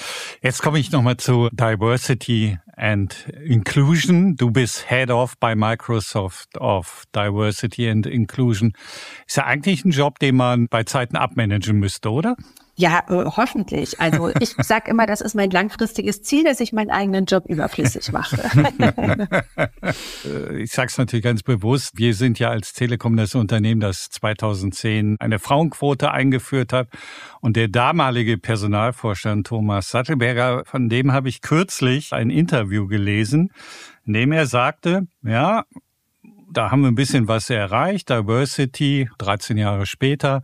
[0.41, 4.35] Jetzt komme ich nochmal zu Diversity and Inclusion.
[4.35, 8.73] Du bist Head of bei Microsoft of Diversity and Inclusion.
[9.25, 12.35] Ist ja eigentlich ein Job, den man bei Zeiten abmanagen müsste, oder?
[12.79, 13.99] Ja, äh, hoffentlich.
[13.99, 18.11] Also ich sage immer, das ist mein langfristiges Ziel, dass ich meinen eigenen Job überflüssig
[18.11, 18.37] mache.
[20.59, 21.97] ich sage es natürlich ganz bewusst.
[21.97, 26.89] Wir sind ja als Telekom das Unternehmen, das 2010 eine Frauenquote eingeführt hat.
[27.41, 33.49] Und der damalige Personalvorstand Thomas Sattelberger, von dem habe ich kürzlich ein Interview gelesen,
[34.05, 35.65] in dem er sagte, ja,
[36.49, 38.09] da haben wir ein bisschen was erreicht.
[38.09, 40.41] Diversity, 13 Jahre später,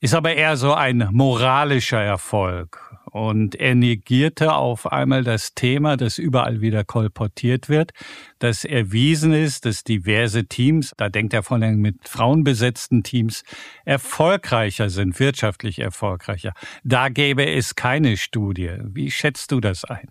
[0.00, 2.92] ist aber eher so ein moralischer Erfolg.
[3.12, 7.92] Und er negierte auf einmal das Thema, das überall wieder kolportiert wird,
[8.38, 13.44] dass erwiesen ist, dass diverse Teams, da denkt er von den mit Frauen besetzten Teams,
[13.84, 16.54] erfolgreicher sind, wirtschaftlich erfolgreicher.
[16.84, 18.78] Da gäbe es keine Studie.
[18.82, 20.08] Wie schätzt du das ein?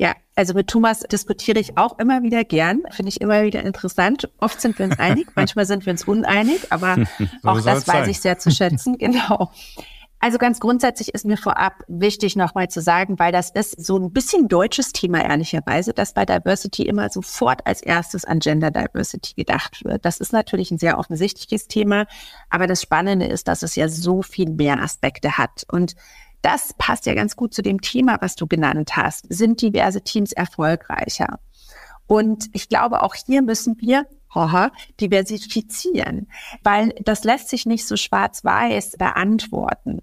[0.00, 4.30] Ja, also mit Thomas diskutiere ich auch immer wieder gern, finde ich immer wieder interessant.
[4.38, 7.86] Oft sind wir uns einig, manchmal sind wir uns uneinig, aber so auch das weiß
[7.86, 8.08] sein.
[8.08, 9.50] ich sehr zu schätzen, genau.
[10.18, 14.10] Also ganz grundsätzlich ist mir vorab wichtig nochmal zu sagen, weil das ist so ein
[14.10, 19.84] bisschen deutsches Thema ehrlicherweise, dass bei Diversity immer sofort als erstes an Gender Diversity gedacht
[19.84, 20.06] wird.
[20.06, 22.06] Das ist natürlich ein sehr offensichtliches Thema,
[22.48, 25.66] aber das Spannende ist, dass es ja so viel mehr Aspekte hat.
[25.70, 25.94] Und
[26.42, 29.26] das passt ja ganz gut zu dem Thema, was du genannt hast.
[29.28, 31.38] Sind diverse Teams erfolgreicher?
[32.06, 36.28] Und ich glaube, auch hier müssen wir haha, diversifizieren,
[36.62, 40.00] weil das lässt sich nicht so schwarz-weiß beantworten.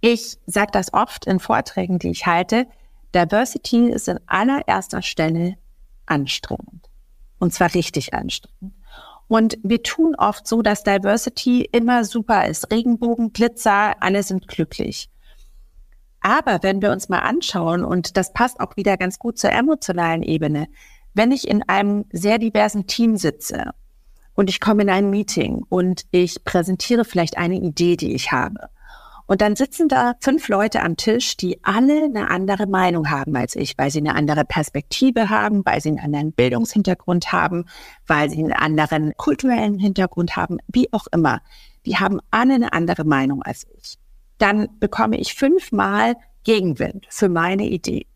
[0.00, 2.66] Ich sage das oft in Vorträgen, die ich halte.
[3.14, 5.56] Diversity ist in allererster Stelle
[6.04, 6.90] anstrengend.
[7.38, 8.74] Und zwar richtig anstrengend.
[9.28, 12.70] Und wir tun oft so, dass Diversity immer super ist.
[12.70, 15.08] Regenbogen, Glitzer, alle sind glücklich.
[16.20, 20.22] Aber wenn wir uns mal anschauen, und das passt auch wieder ganz gut zur emotionalen
[20.22, 20.68] Ebene,
[21.14, 23.70] wenn ich in einem sehr diversen Team sitze
[24.34, 28.68] und ich komme in ein Meeting und ich präsentiere vielleicht eine Idee, die ich habe.
[29.26, 33.56] Und dann sitzen da fünf Leute am Tisch, die alle eine andere Meinung haben als
[33.56, 37.64] ich, weil sie eine andere Perspektive haben, weil sie einen anderen Bildungshintergrund haben,
[38.06, 41.40] weil sie einen anderen kulturellen Hintergrund haben, wie auch immer.
[41.86, 43.98] Die haben alle eine andere Meinung als ich.
[44.38, 48.06] Dann bekomme ich fünfmal Gegenwind für meine Idee.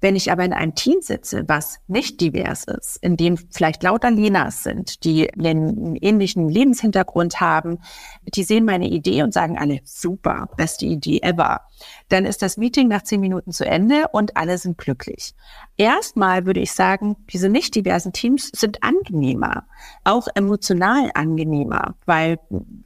[0.00, 4.10] Wenn ich aber in einem Team sitze, was nicht divers ist, in dem vielleicht lauter
[4.10, 7.78] Lenas sind, die einen ähnlichen Lebenshintergrund haben,
[8.22, 11.62] die sehen meine Idee und sagen alle, super, beste Idee ever.
[12.08, 15.34] Dann ist das Meeting nach zehn Minuten zu Ende und alle sind glücklich.
[15.76, 19.66] Erstmal würde ich sagen, diese nicht diversen Teams sind angenehmer,
[20.04, 22.38] auch emotional angenehmer, weil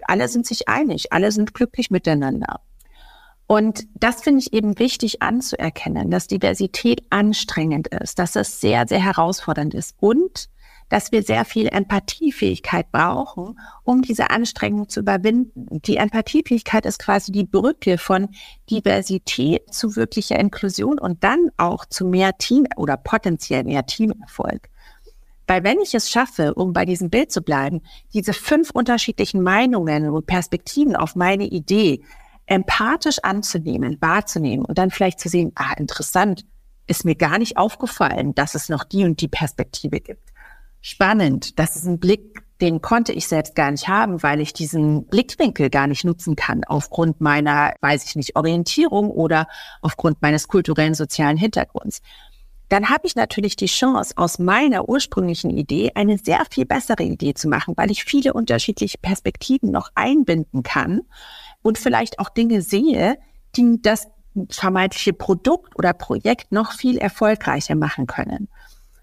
[0.05, 2.61] alle sind sich einig, alle sind glücklich miteinander.
[3.47, 9.03] Und das finde ich eben wichtig anzuerkennen, dass Diversität anstrengend ist, dass es sehr, sehr
[9.03, 10.49] herausfordernd ist und
[10.93, 15.81] dass wir sehr viel Empathiefähigkeit brauchen, um diese Anstrengung zu überwinden.
[15.83, 18.29] Die Empathiefähigkeit ist quasi die Brücke von
[18.71, 24.69] Diversität zu wirklicher Inklusion und dann auch zu mehr Team oder potenziell mehr Teamerfolg.
[25.47, 27.81] Weil wenn ich es schaffe, um bei diesem Bild zu bleiben,
[28.13, 32.03] diese fünf unterschiedlichen Meinungen und Perspektiven auf meine Idee
[32.47, 36.45] empathisch anzunehmen, wahrzunehmen und dann vielleicht zu sehen, ah, interessant,
[36.87, 40.33] ist mir gar nicht aufgefallen, dass es noch die und die Perspektive gibt.
[40.81, 45.07] Spannend, das ist ein Blick, den konnte ich selbst gar nicht haben, weil ich diesen
[45.07, 49.47] Blickwinkel gar nicht nutzen kann aufgrund meiner, weiß ich nicht, Orientierung oder
[49.81, 52.03] aufgrund meines kulturellen, sozialen Hintergrunds.
[52.69, 57.35] Dann habe ich natürlich die Chance, aus meiner ursprünglichen Idee eine sehr viel bessere Idee
[57.35, 61.03] zu machen, weil ich viele unterschiedliche Perspektiven noch einbinden kann
[61.63, 63.19] und vielleicht auch Dinge sehe,
[63.57, 64.09] die das
[64.51, 68.49] vermeintliche Produkt oder Projekt noch viel erfolgreicher machen können.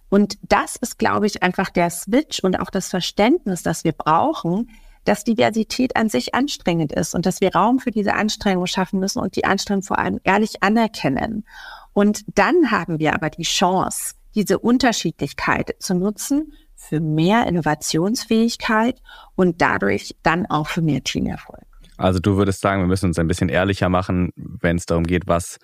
[0.09, 4.69] Und das ist, glaube ich, einfach der Switch und auch das Verständnis, das wir brauchen,
[5.05, 9.19] dass Diversität an sich anstrengend ist und dass wir Raum für diese Anstrengung schaffen müssen
[9.19, 11.45] und die Anstrengung vor allem ehrlich anerkennen.
[11.93, 19.01] Und dann haben wir aber die Chance, diese Unterschiedlichkeit zu nutzen für mehr Innovationsfähigkeit
[19.35, 21.68] und dadurch dann auch für mehr Teamerfolg.
[21.99, 25.27] Also du würdest sagen, wir müssen uns ein bisschen ehrlicher machen, wenn es darum geht,
[25.27, 25.59] was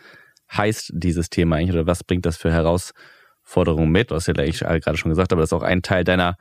[0.51, 4.11] heißt dieses Thema eigentlich oder was bringt das für Herausforderungen mit?
[4.11, 6.37] Du hast ja eigentlich gerade schon gesagt, aber das ist auch ein Teil deiner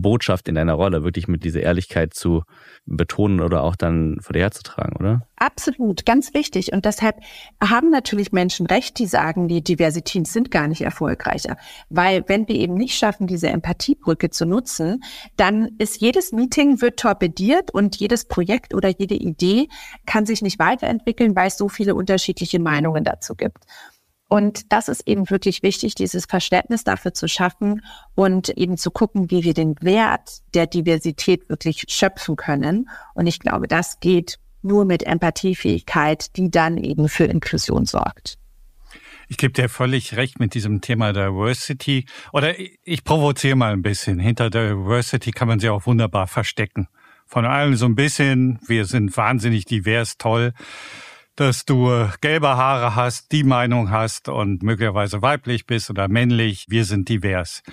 [0.00, 2.42] Botschaft in deiner Rolle, wirklich mit dieser Ehrlichkeit zu
[2.86, 5.28] betonen oder auch dann vor dir herzutragen, oder?
[5.36, 6.72] Absolut, ganz wichtig.
[6.72, 7.16] Und deshalb
[7.62, 11.56] haben natürlich Menschen recht, die sagen, die Diversitäten sind gar nicht erfolgreicher.
[11.90, 15.02] Weil wenn wir eben nicht schaffen, diese Empathiebrücke zu nutzen,
[15.36, 19.68] dann ist jedes Meeting wird torpediert und jedes Projekt oder jede Idee
[20.06, 23.64] kann sich nicht weiterentwickeln, weil es so viele unterschiedliche Meinungen dazu gibt.
[24.32, 27.82] Und das ist eben wirklich wichtig, dieses Verständnis dafür zu schaffen
[28.14, 32.88] und eben zu gucken, wie wir den Wert der Diversität wirklich schöpfen können.
[33.12, 38.38] Und ich glaube, das geht nur mit Empathiefähigkeit, die dann eben für Inklusion sorgt.
[39.28, 42.06] Ich gebe dir völlig recht mit diesem Thema Diversity.
[42.32, 44.18] Oder ich provoziere mal ein bisschen.
[44.18, 46.88] Hinter Diversity kann man sie auch wunderbar verstecken.
[47.26, 50.54] Von allen so ein bisschen, wir sind wahnsinnig divers, toll
[51.42, 56.66] dass du gelbe Haare hast, die Meinung hast und möglicherweise weiblich bist oder männlich.
[56.68, 57.64] Wir sind divers.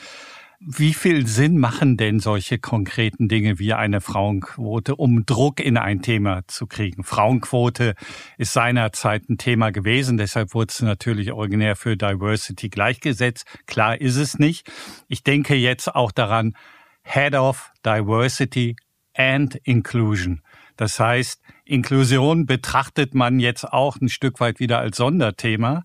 [0.60, 6.01] Wie viel Sinn machen denn solche konkreten Dinge wie eine Frauenquote, um Druck in ein
[6.01, 7.03] Thema zu kriegen?
[7.03, 7.93] Frauenquote
[8.39, 13.45] ist seinerzeit ein Thema gewesen, deshalb wurde es natürlich originär für Diversity gleichgesetzt.
[13.67, 14.67] Klar ist es nicht.
[15.08, 16.55] Ich denke jetzt auch daran,
[17.03, 18.75] Head of Diversity
[19.13, 20.41] and Inclusion.
[20.75, 25.84] Das heißt, Inklusion betrachtet man jetzt auch ein Stück weit wieder als Sonderthema.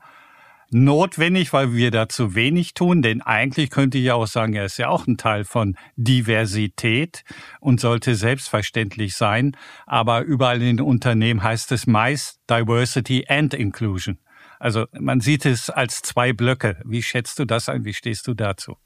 [0.70, 4.78] Notwendig, weil wir dazu wenig tun, denn eigentlich könnte ich ja auch sagen, er ist
[4.78, 7.22] ja auch ein Teil von Diversität
[7.60, 9.56] und sollte selbstverständlich sein.
[9.86, 14.18] Aber überall in den Unternehmen heißt es meist Diversity and Inclusion.
[14.58, 16.80] Also man sieht es als zwei Blöcke.
[16.84, 17.84] Wie schätzt du das ein?
[17.84, 18.76] Wie stehst du dazu?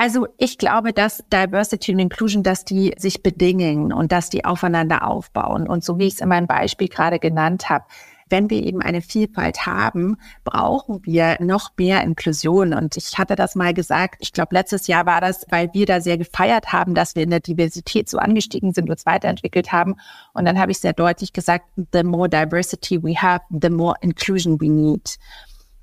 [0.00, 5.06] Also ich glaube, dass Diversity und Inclusion, dass die sich bedingen und dass die aufeinander
[5.06, 5.68] aufbauen.
[5.68, 7.84] Und so wie ich es in meinem Beispiel gerade genannt habe,
[8.30, 12.72] wenn wir eben eine Vielfalt haben, brauchen wir noch mehr Inklusion.
[12.72, 16.00] Und ich hatte das mal gesagt, ich glaube, letztes Jahr war das, weil wir da
[16.00, 19.96] sehr gefeiert haben, dass wir in der Diversität so angestiegen sind, uns weiterentwickelt haben.
[20.32, 24.58] Und dann habe ich sehr deutlich gesagt, the more diversity we have, the more inclusion
[24.62, 25.18] we need.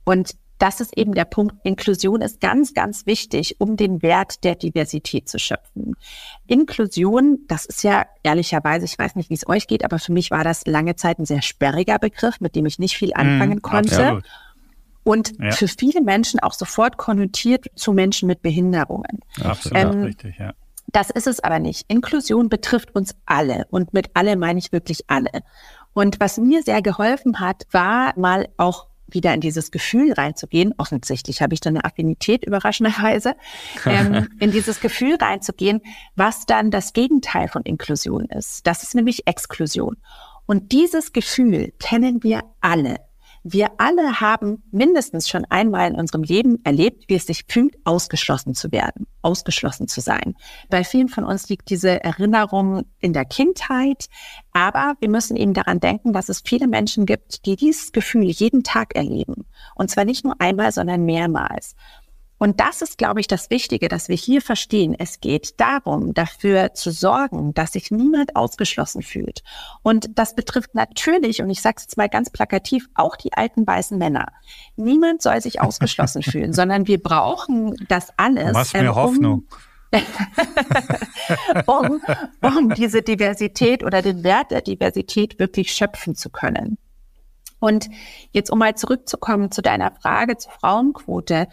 [0.05, 1.55] Und das ist eben der Punkt.
[1.63, 5.95] Inklusion ist ganz, ganz wichtig, um den Wert der Diversität zu schöpfen.
[6.47, 10.31] Inklusion, das ist ja ehrlicherweise, ich weiß nicht, wie es euch geht, aber für mich
[10.31, 13.61] war das lange Zeit ein sehr sperriger Begriff, mit dem ich nicht viel anfangen mm,
[13.61, 14.05] konnte.
[14.05, 14.23] Absolut.
[15.03, 15.51] Und ja.
[15.51, 19.19] für viele Menschen auch sofort konnotiert zu Menschen mit Behinderungen.
[19.41, 20.53] Absolut, ähm, richtig, ja.
[20.87, 21.85] Das ist es aber nicht.
[21.89, 23.65] Inklusion betrifft uns alle.
[23.69, 25.43] Und mit alle meine ich wirklich alle.
[25.93, 30.73] Und was mir sehr geholfen hat, war mal auch wieder in dieses Gefühl reinzugehen.
[30.77, 33.35] Offensichtlich habe ich da eine Affinität überraschenderweise,
[33.85, 35.81] ähm, in dieses Gefühl reinzugehen,
[36.15, 38.67] was dann das Gegenteil von Inklusion ist.
[38.67, 39.97] Das ist nämlich Exklusion.
[40.45, 43.06] Und dieses Gefühl kennen wir alle.
[43.49, 48.55] Wir alle haben mindestens schon einmal in unserem Leben erlebt, wie es sich fühlt, ausgeschlossen
[48.55, 50.35] zu werden, ausgeschlossen zu sein.
[50.69, 54.07] Bei vielen von uns liegt diese Erinnerung in der Kindheit,
[54.51, 58.63] aber wir müssen eben daran denken, dass es viele Menschen gibt, die dieses Gefühl jeden
[58.63, 59.45] Tag erleben.
[59.75, 61.77] Und zwar nicht nur einmal, sondern mehrmals.
[62.37, 64.95] Und das ist, glaube ich, das Wichtige, dass wir hier verstehen.
[64.97, 69.43] Es geht darum, dafür zu sorgen, dass sich niemand ausgeschlossen fühlt.
[69.81, 73.65] Und das betrifft natürlich, und ich sage es jetzt mal ganz plakativ, auch die alten
[73.65, 74.27] weißen Männer.
[74.75, 78.53] Niemand soll sich ausgeschlossen fühlen, sondern wir brauchen das alles.
[78.53, 79.43] Was mir ähm, Hoffnung.
[81.65, 82.01] um,
[82.41, 86.77] um diese Diversität oder den Wert der Diversität wirklich schöpfen zu können.
[87.59, 87.89] Und
[88.31, 91.47] jetzt, um mal zurückzukommen zu deiner Frage zur Frauenquote.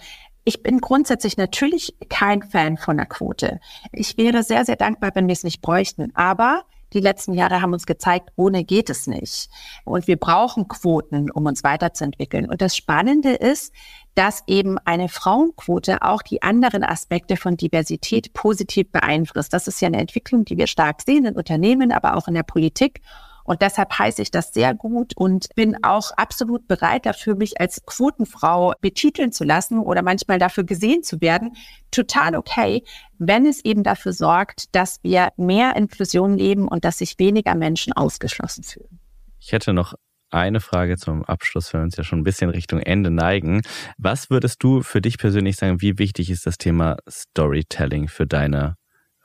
[0.44, 3.60] Ich bin grundsätzlich natürlich kein Fan von der Quote.
[3.92, 6.14] Ich wäre sehr, sehr dankbar, wenn wir es nicht bräuchten.
[6.14, 9.48] Aber die letzten Jahre haben uns gezeigt, ohne geht es nicht.
[9.84, 12.48] Und wir brauchen Quoten, um uns weiterzuentwickeln.
[12.48, 13.72] Und das Spannende ist,
[14.14, 19.52] dass eben eine Frauenquote auch die anderen Aspekte von Diversität positiv beeinflusst.
[19.52, 22.44] Das ist ja eine Entwicklung, die wir stark sehen in Unternehmen, aber auch in der
[22.44, 23.00] Politik.
[23.44, 27.84] Und deshalb heiße ich das sehr gut und bin auch absolut bereit dafür, mich als
[27.84, 31.52] Quotenfrau betiteln zu lassen oder manchmal dafür gesehen zu werden.
[31.90, 32.82] Total okay,
[33.18, 37.92] wenn es eben dafür sorgt, dass wir mehr Inklusion leben und dass sich weniger Menschen
[37.92, 38.98] ausgeschlossen fühlen.
[39.38, 39.94] Ich hätte noch
[40.30, 43.62] eine Frage zum Abschluss, weil wir uns ja schon ein bisschen Richtung Ende neigen.
[43.98, 48.76] Was würdest du für dich persönlich sagen, wie wichtig ist das Thema Storytelling für deine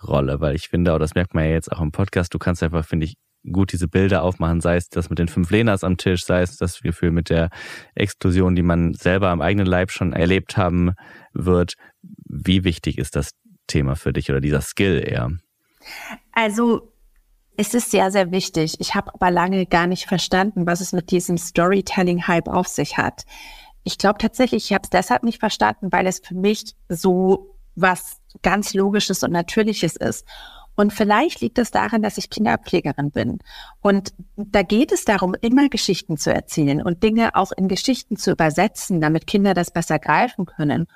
[0.04, 0.40] Rolle?
[0.40, 2.86] Weil ich finde, auch das merkt man ja jetzt auch im Podcast, du kannst einfach,
[2.86, 3.16] finde ich,
[3.52, 6.58] gut diese Bilder aufmachen, sei es das mit den fünf Lenas am Tisch, sei es
[6.58, 7.50] das Gefühl mit der
[7.96, 10.94] Explosion, die man selber am eigenen Leib schon erlebt haben
[11.34, 11.74] wird.
[12.02, 13.32] Wie wichtig ist das
[13.68, 15.32] Thema für dich oder dieser Skill eher?
[16.34, 16.94] Also
[17.58, 18.76] es ist sehr, sehr wichtig.
[18.80, 23.24] Ich habe aber lange gar nicht verstanden, was es mit diesem Storytelling-Hype auf sich hat.
[23.84, 28.22] Ich glaube tatsächlich, ich habe es deshalb nicht verstanden, weil es für mich so was
[28.42, 30.26] ganz Logisches und Natürliches ist.
[30.80, 33.40] Und vielleicht liegt es daran, dass ich Kinderpflegerin bin.
[33.82, 38.32] Und da geht es darum, immer Geschichten zu erzählen und Dinge auch in Geschichten zu
[38.32, 40.88] übersetzen, damit Kinder das besser greifen können.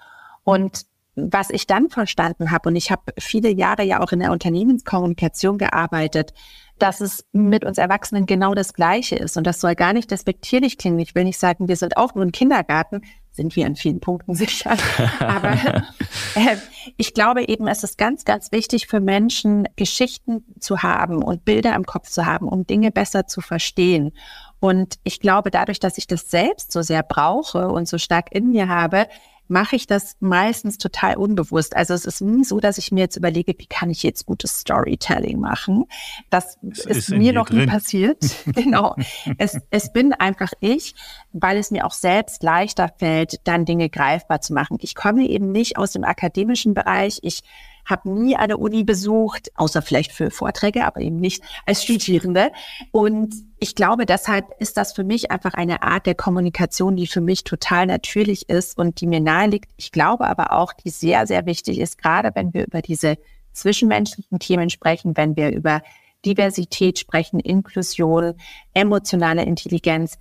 [0.46, 4.32] Und was ich dann verstanden habe, und ich habe viele Jahre ja auch in der
[4.32, 6.34] Unternehmenskommunikation gearbeitet,
[6.80, 9.36] dass es mit uns Erwachsenen genau das Gleiche ist.
[9.36, 11.00] Und das soll gar nicht despektierlich klingen.
[11.00, 13.02] Ich will nicht sagen, wir sind auch nur ein Kindergarten,
[13.34, 14.78] sind wir in vielen Punkten sicher.
[15.20, 15.54] Aber
[16.36, 16.58] äh,
[16.98, 21.76] ich glaube eben, es ist ganz, ganz wichtig für Menschen, Geschichten zu haben und Bilder
[21.76, 24.12] im Kopf zu haben, um Dinge besser zu verstehen.
[24.60, 28.52] Und ich glaube, dadurch, dass ich das selbst so sehr brauche und so stark in
[28.52, 29.08] mir habe,
[29.48, 31.76] mache ich das meistens total unbewusst.
[31.76, 34.60] Also es ist nie so, dass ich mir jetzt überlege, wie kann ich jetzt gutes
[34.60, 35.86] Storytelling machen.
[36.30, 37.60] Das ist, ist mir noch drin.
[37.60, 38.18] nie passiert.
[38.46, 38.96] genau.
[39.38, 40.96] Es, es bin einfach ich,
[41.34, 44.78] weil es mir auch selbst leichter fällt, dann Dinge greifbar zu machen.
[44.82, 47.20] Ich komme eben nicht aus dem akademischen Bereich.
[47.22, 47.42] Ich
[47.86, 52.52] habe nie eine Uni besucht, außer vielleicht für Vorträge, aber eben nicht als Studierende.
[52.92, 57.22] Und ich glaube, deshalb ist das für mich einfach eine Art der Kommunikation, die für
[57.22, 59.72] mich total natürlich ist und die mir nahe liegt.
[59.78, 63.18] Ich glaube aber auch, die sehr, sehr wichtig ist, gerade wenn wir über diese
[63.54, 65.82] zwischenmenschlichen Themen sprechen, wenn wir über
[66.26, 68.36] Diversität sprechen, Inklusion,
[68.74, 70.18] emotionale Intelligenz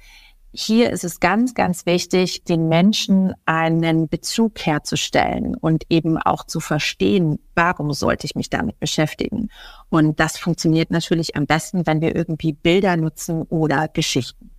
[0.54, 6.60] hier ist es ganz, ganz wichtig, den Menschen einen Bezug herzustellen und eben auch zu
[6.60, 9.48] verstehen, warum sollte ich mich damit beschäftigen.
[9.88, 14.51] Und das funktioniert natürlich am besten, wenn wir irgendwie Bilder nutzen oder Geschichten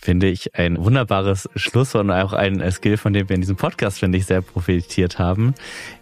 [0.00, 3.98] finde ich ein wunderbares Schluss und auch ein Skill, von dem wir in diesem Podcast,
[3.98, 5.54] finde ich, sehr profitiert haben.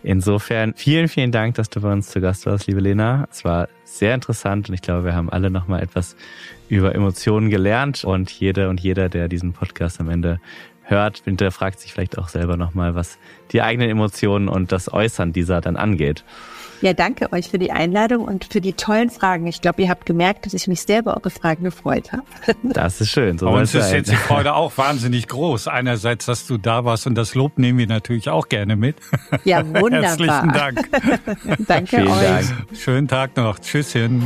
[0.02, 3.26] Insofern vielen, vielen Dank, dass du bei uns zu Gast warst, liebe Lena.
[3.30, 6.16] Es war sehr interessant und ich glaube, wir haben alle nochmal etwas
[6.68, 10.40] über Emotionen gelernt und jede und jeder, der diesen Podcast am Ende
[10.82, 13.18] hört, hinterfragt sich vielleicht auch selber nochmal, was
[13.52, 16.24] die eigenen Emotionen und das Äußern dieser dann angeht.
[16.84, 19.46] Ja, danke euch für die Einladung und für die tollen Fragen.
[19.46, 22.24] Ich glaube, ihr habt gemerkt, dass ich mich sehr über eure Fragen gefreut habe.
[22.62, 23.38] Das ist schön.
[23.38, 25.66] So uns ist jetzt die Freude auch wahnsinnig groß.
[25.68, 28.96] Einerseits, dass du da warst und das Lob nehmen wir natürlich auch gerne mit.
[29.44, 30.10] Ja, wunderbar.
[30.10, 30.90] Herzlichen Dank.
[31.66, 32.22] danke Vielen euch.
[32.22, 32.66] Dank.
[32.76, 33.58] Schönen Tag noch.
[33.60, 34.22] Tschüsschen.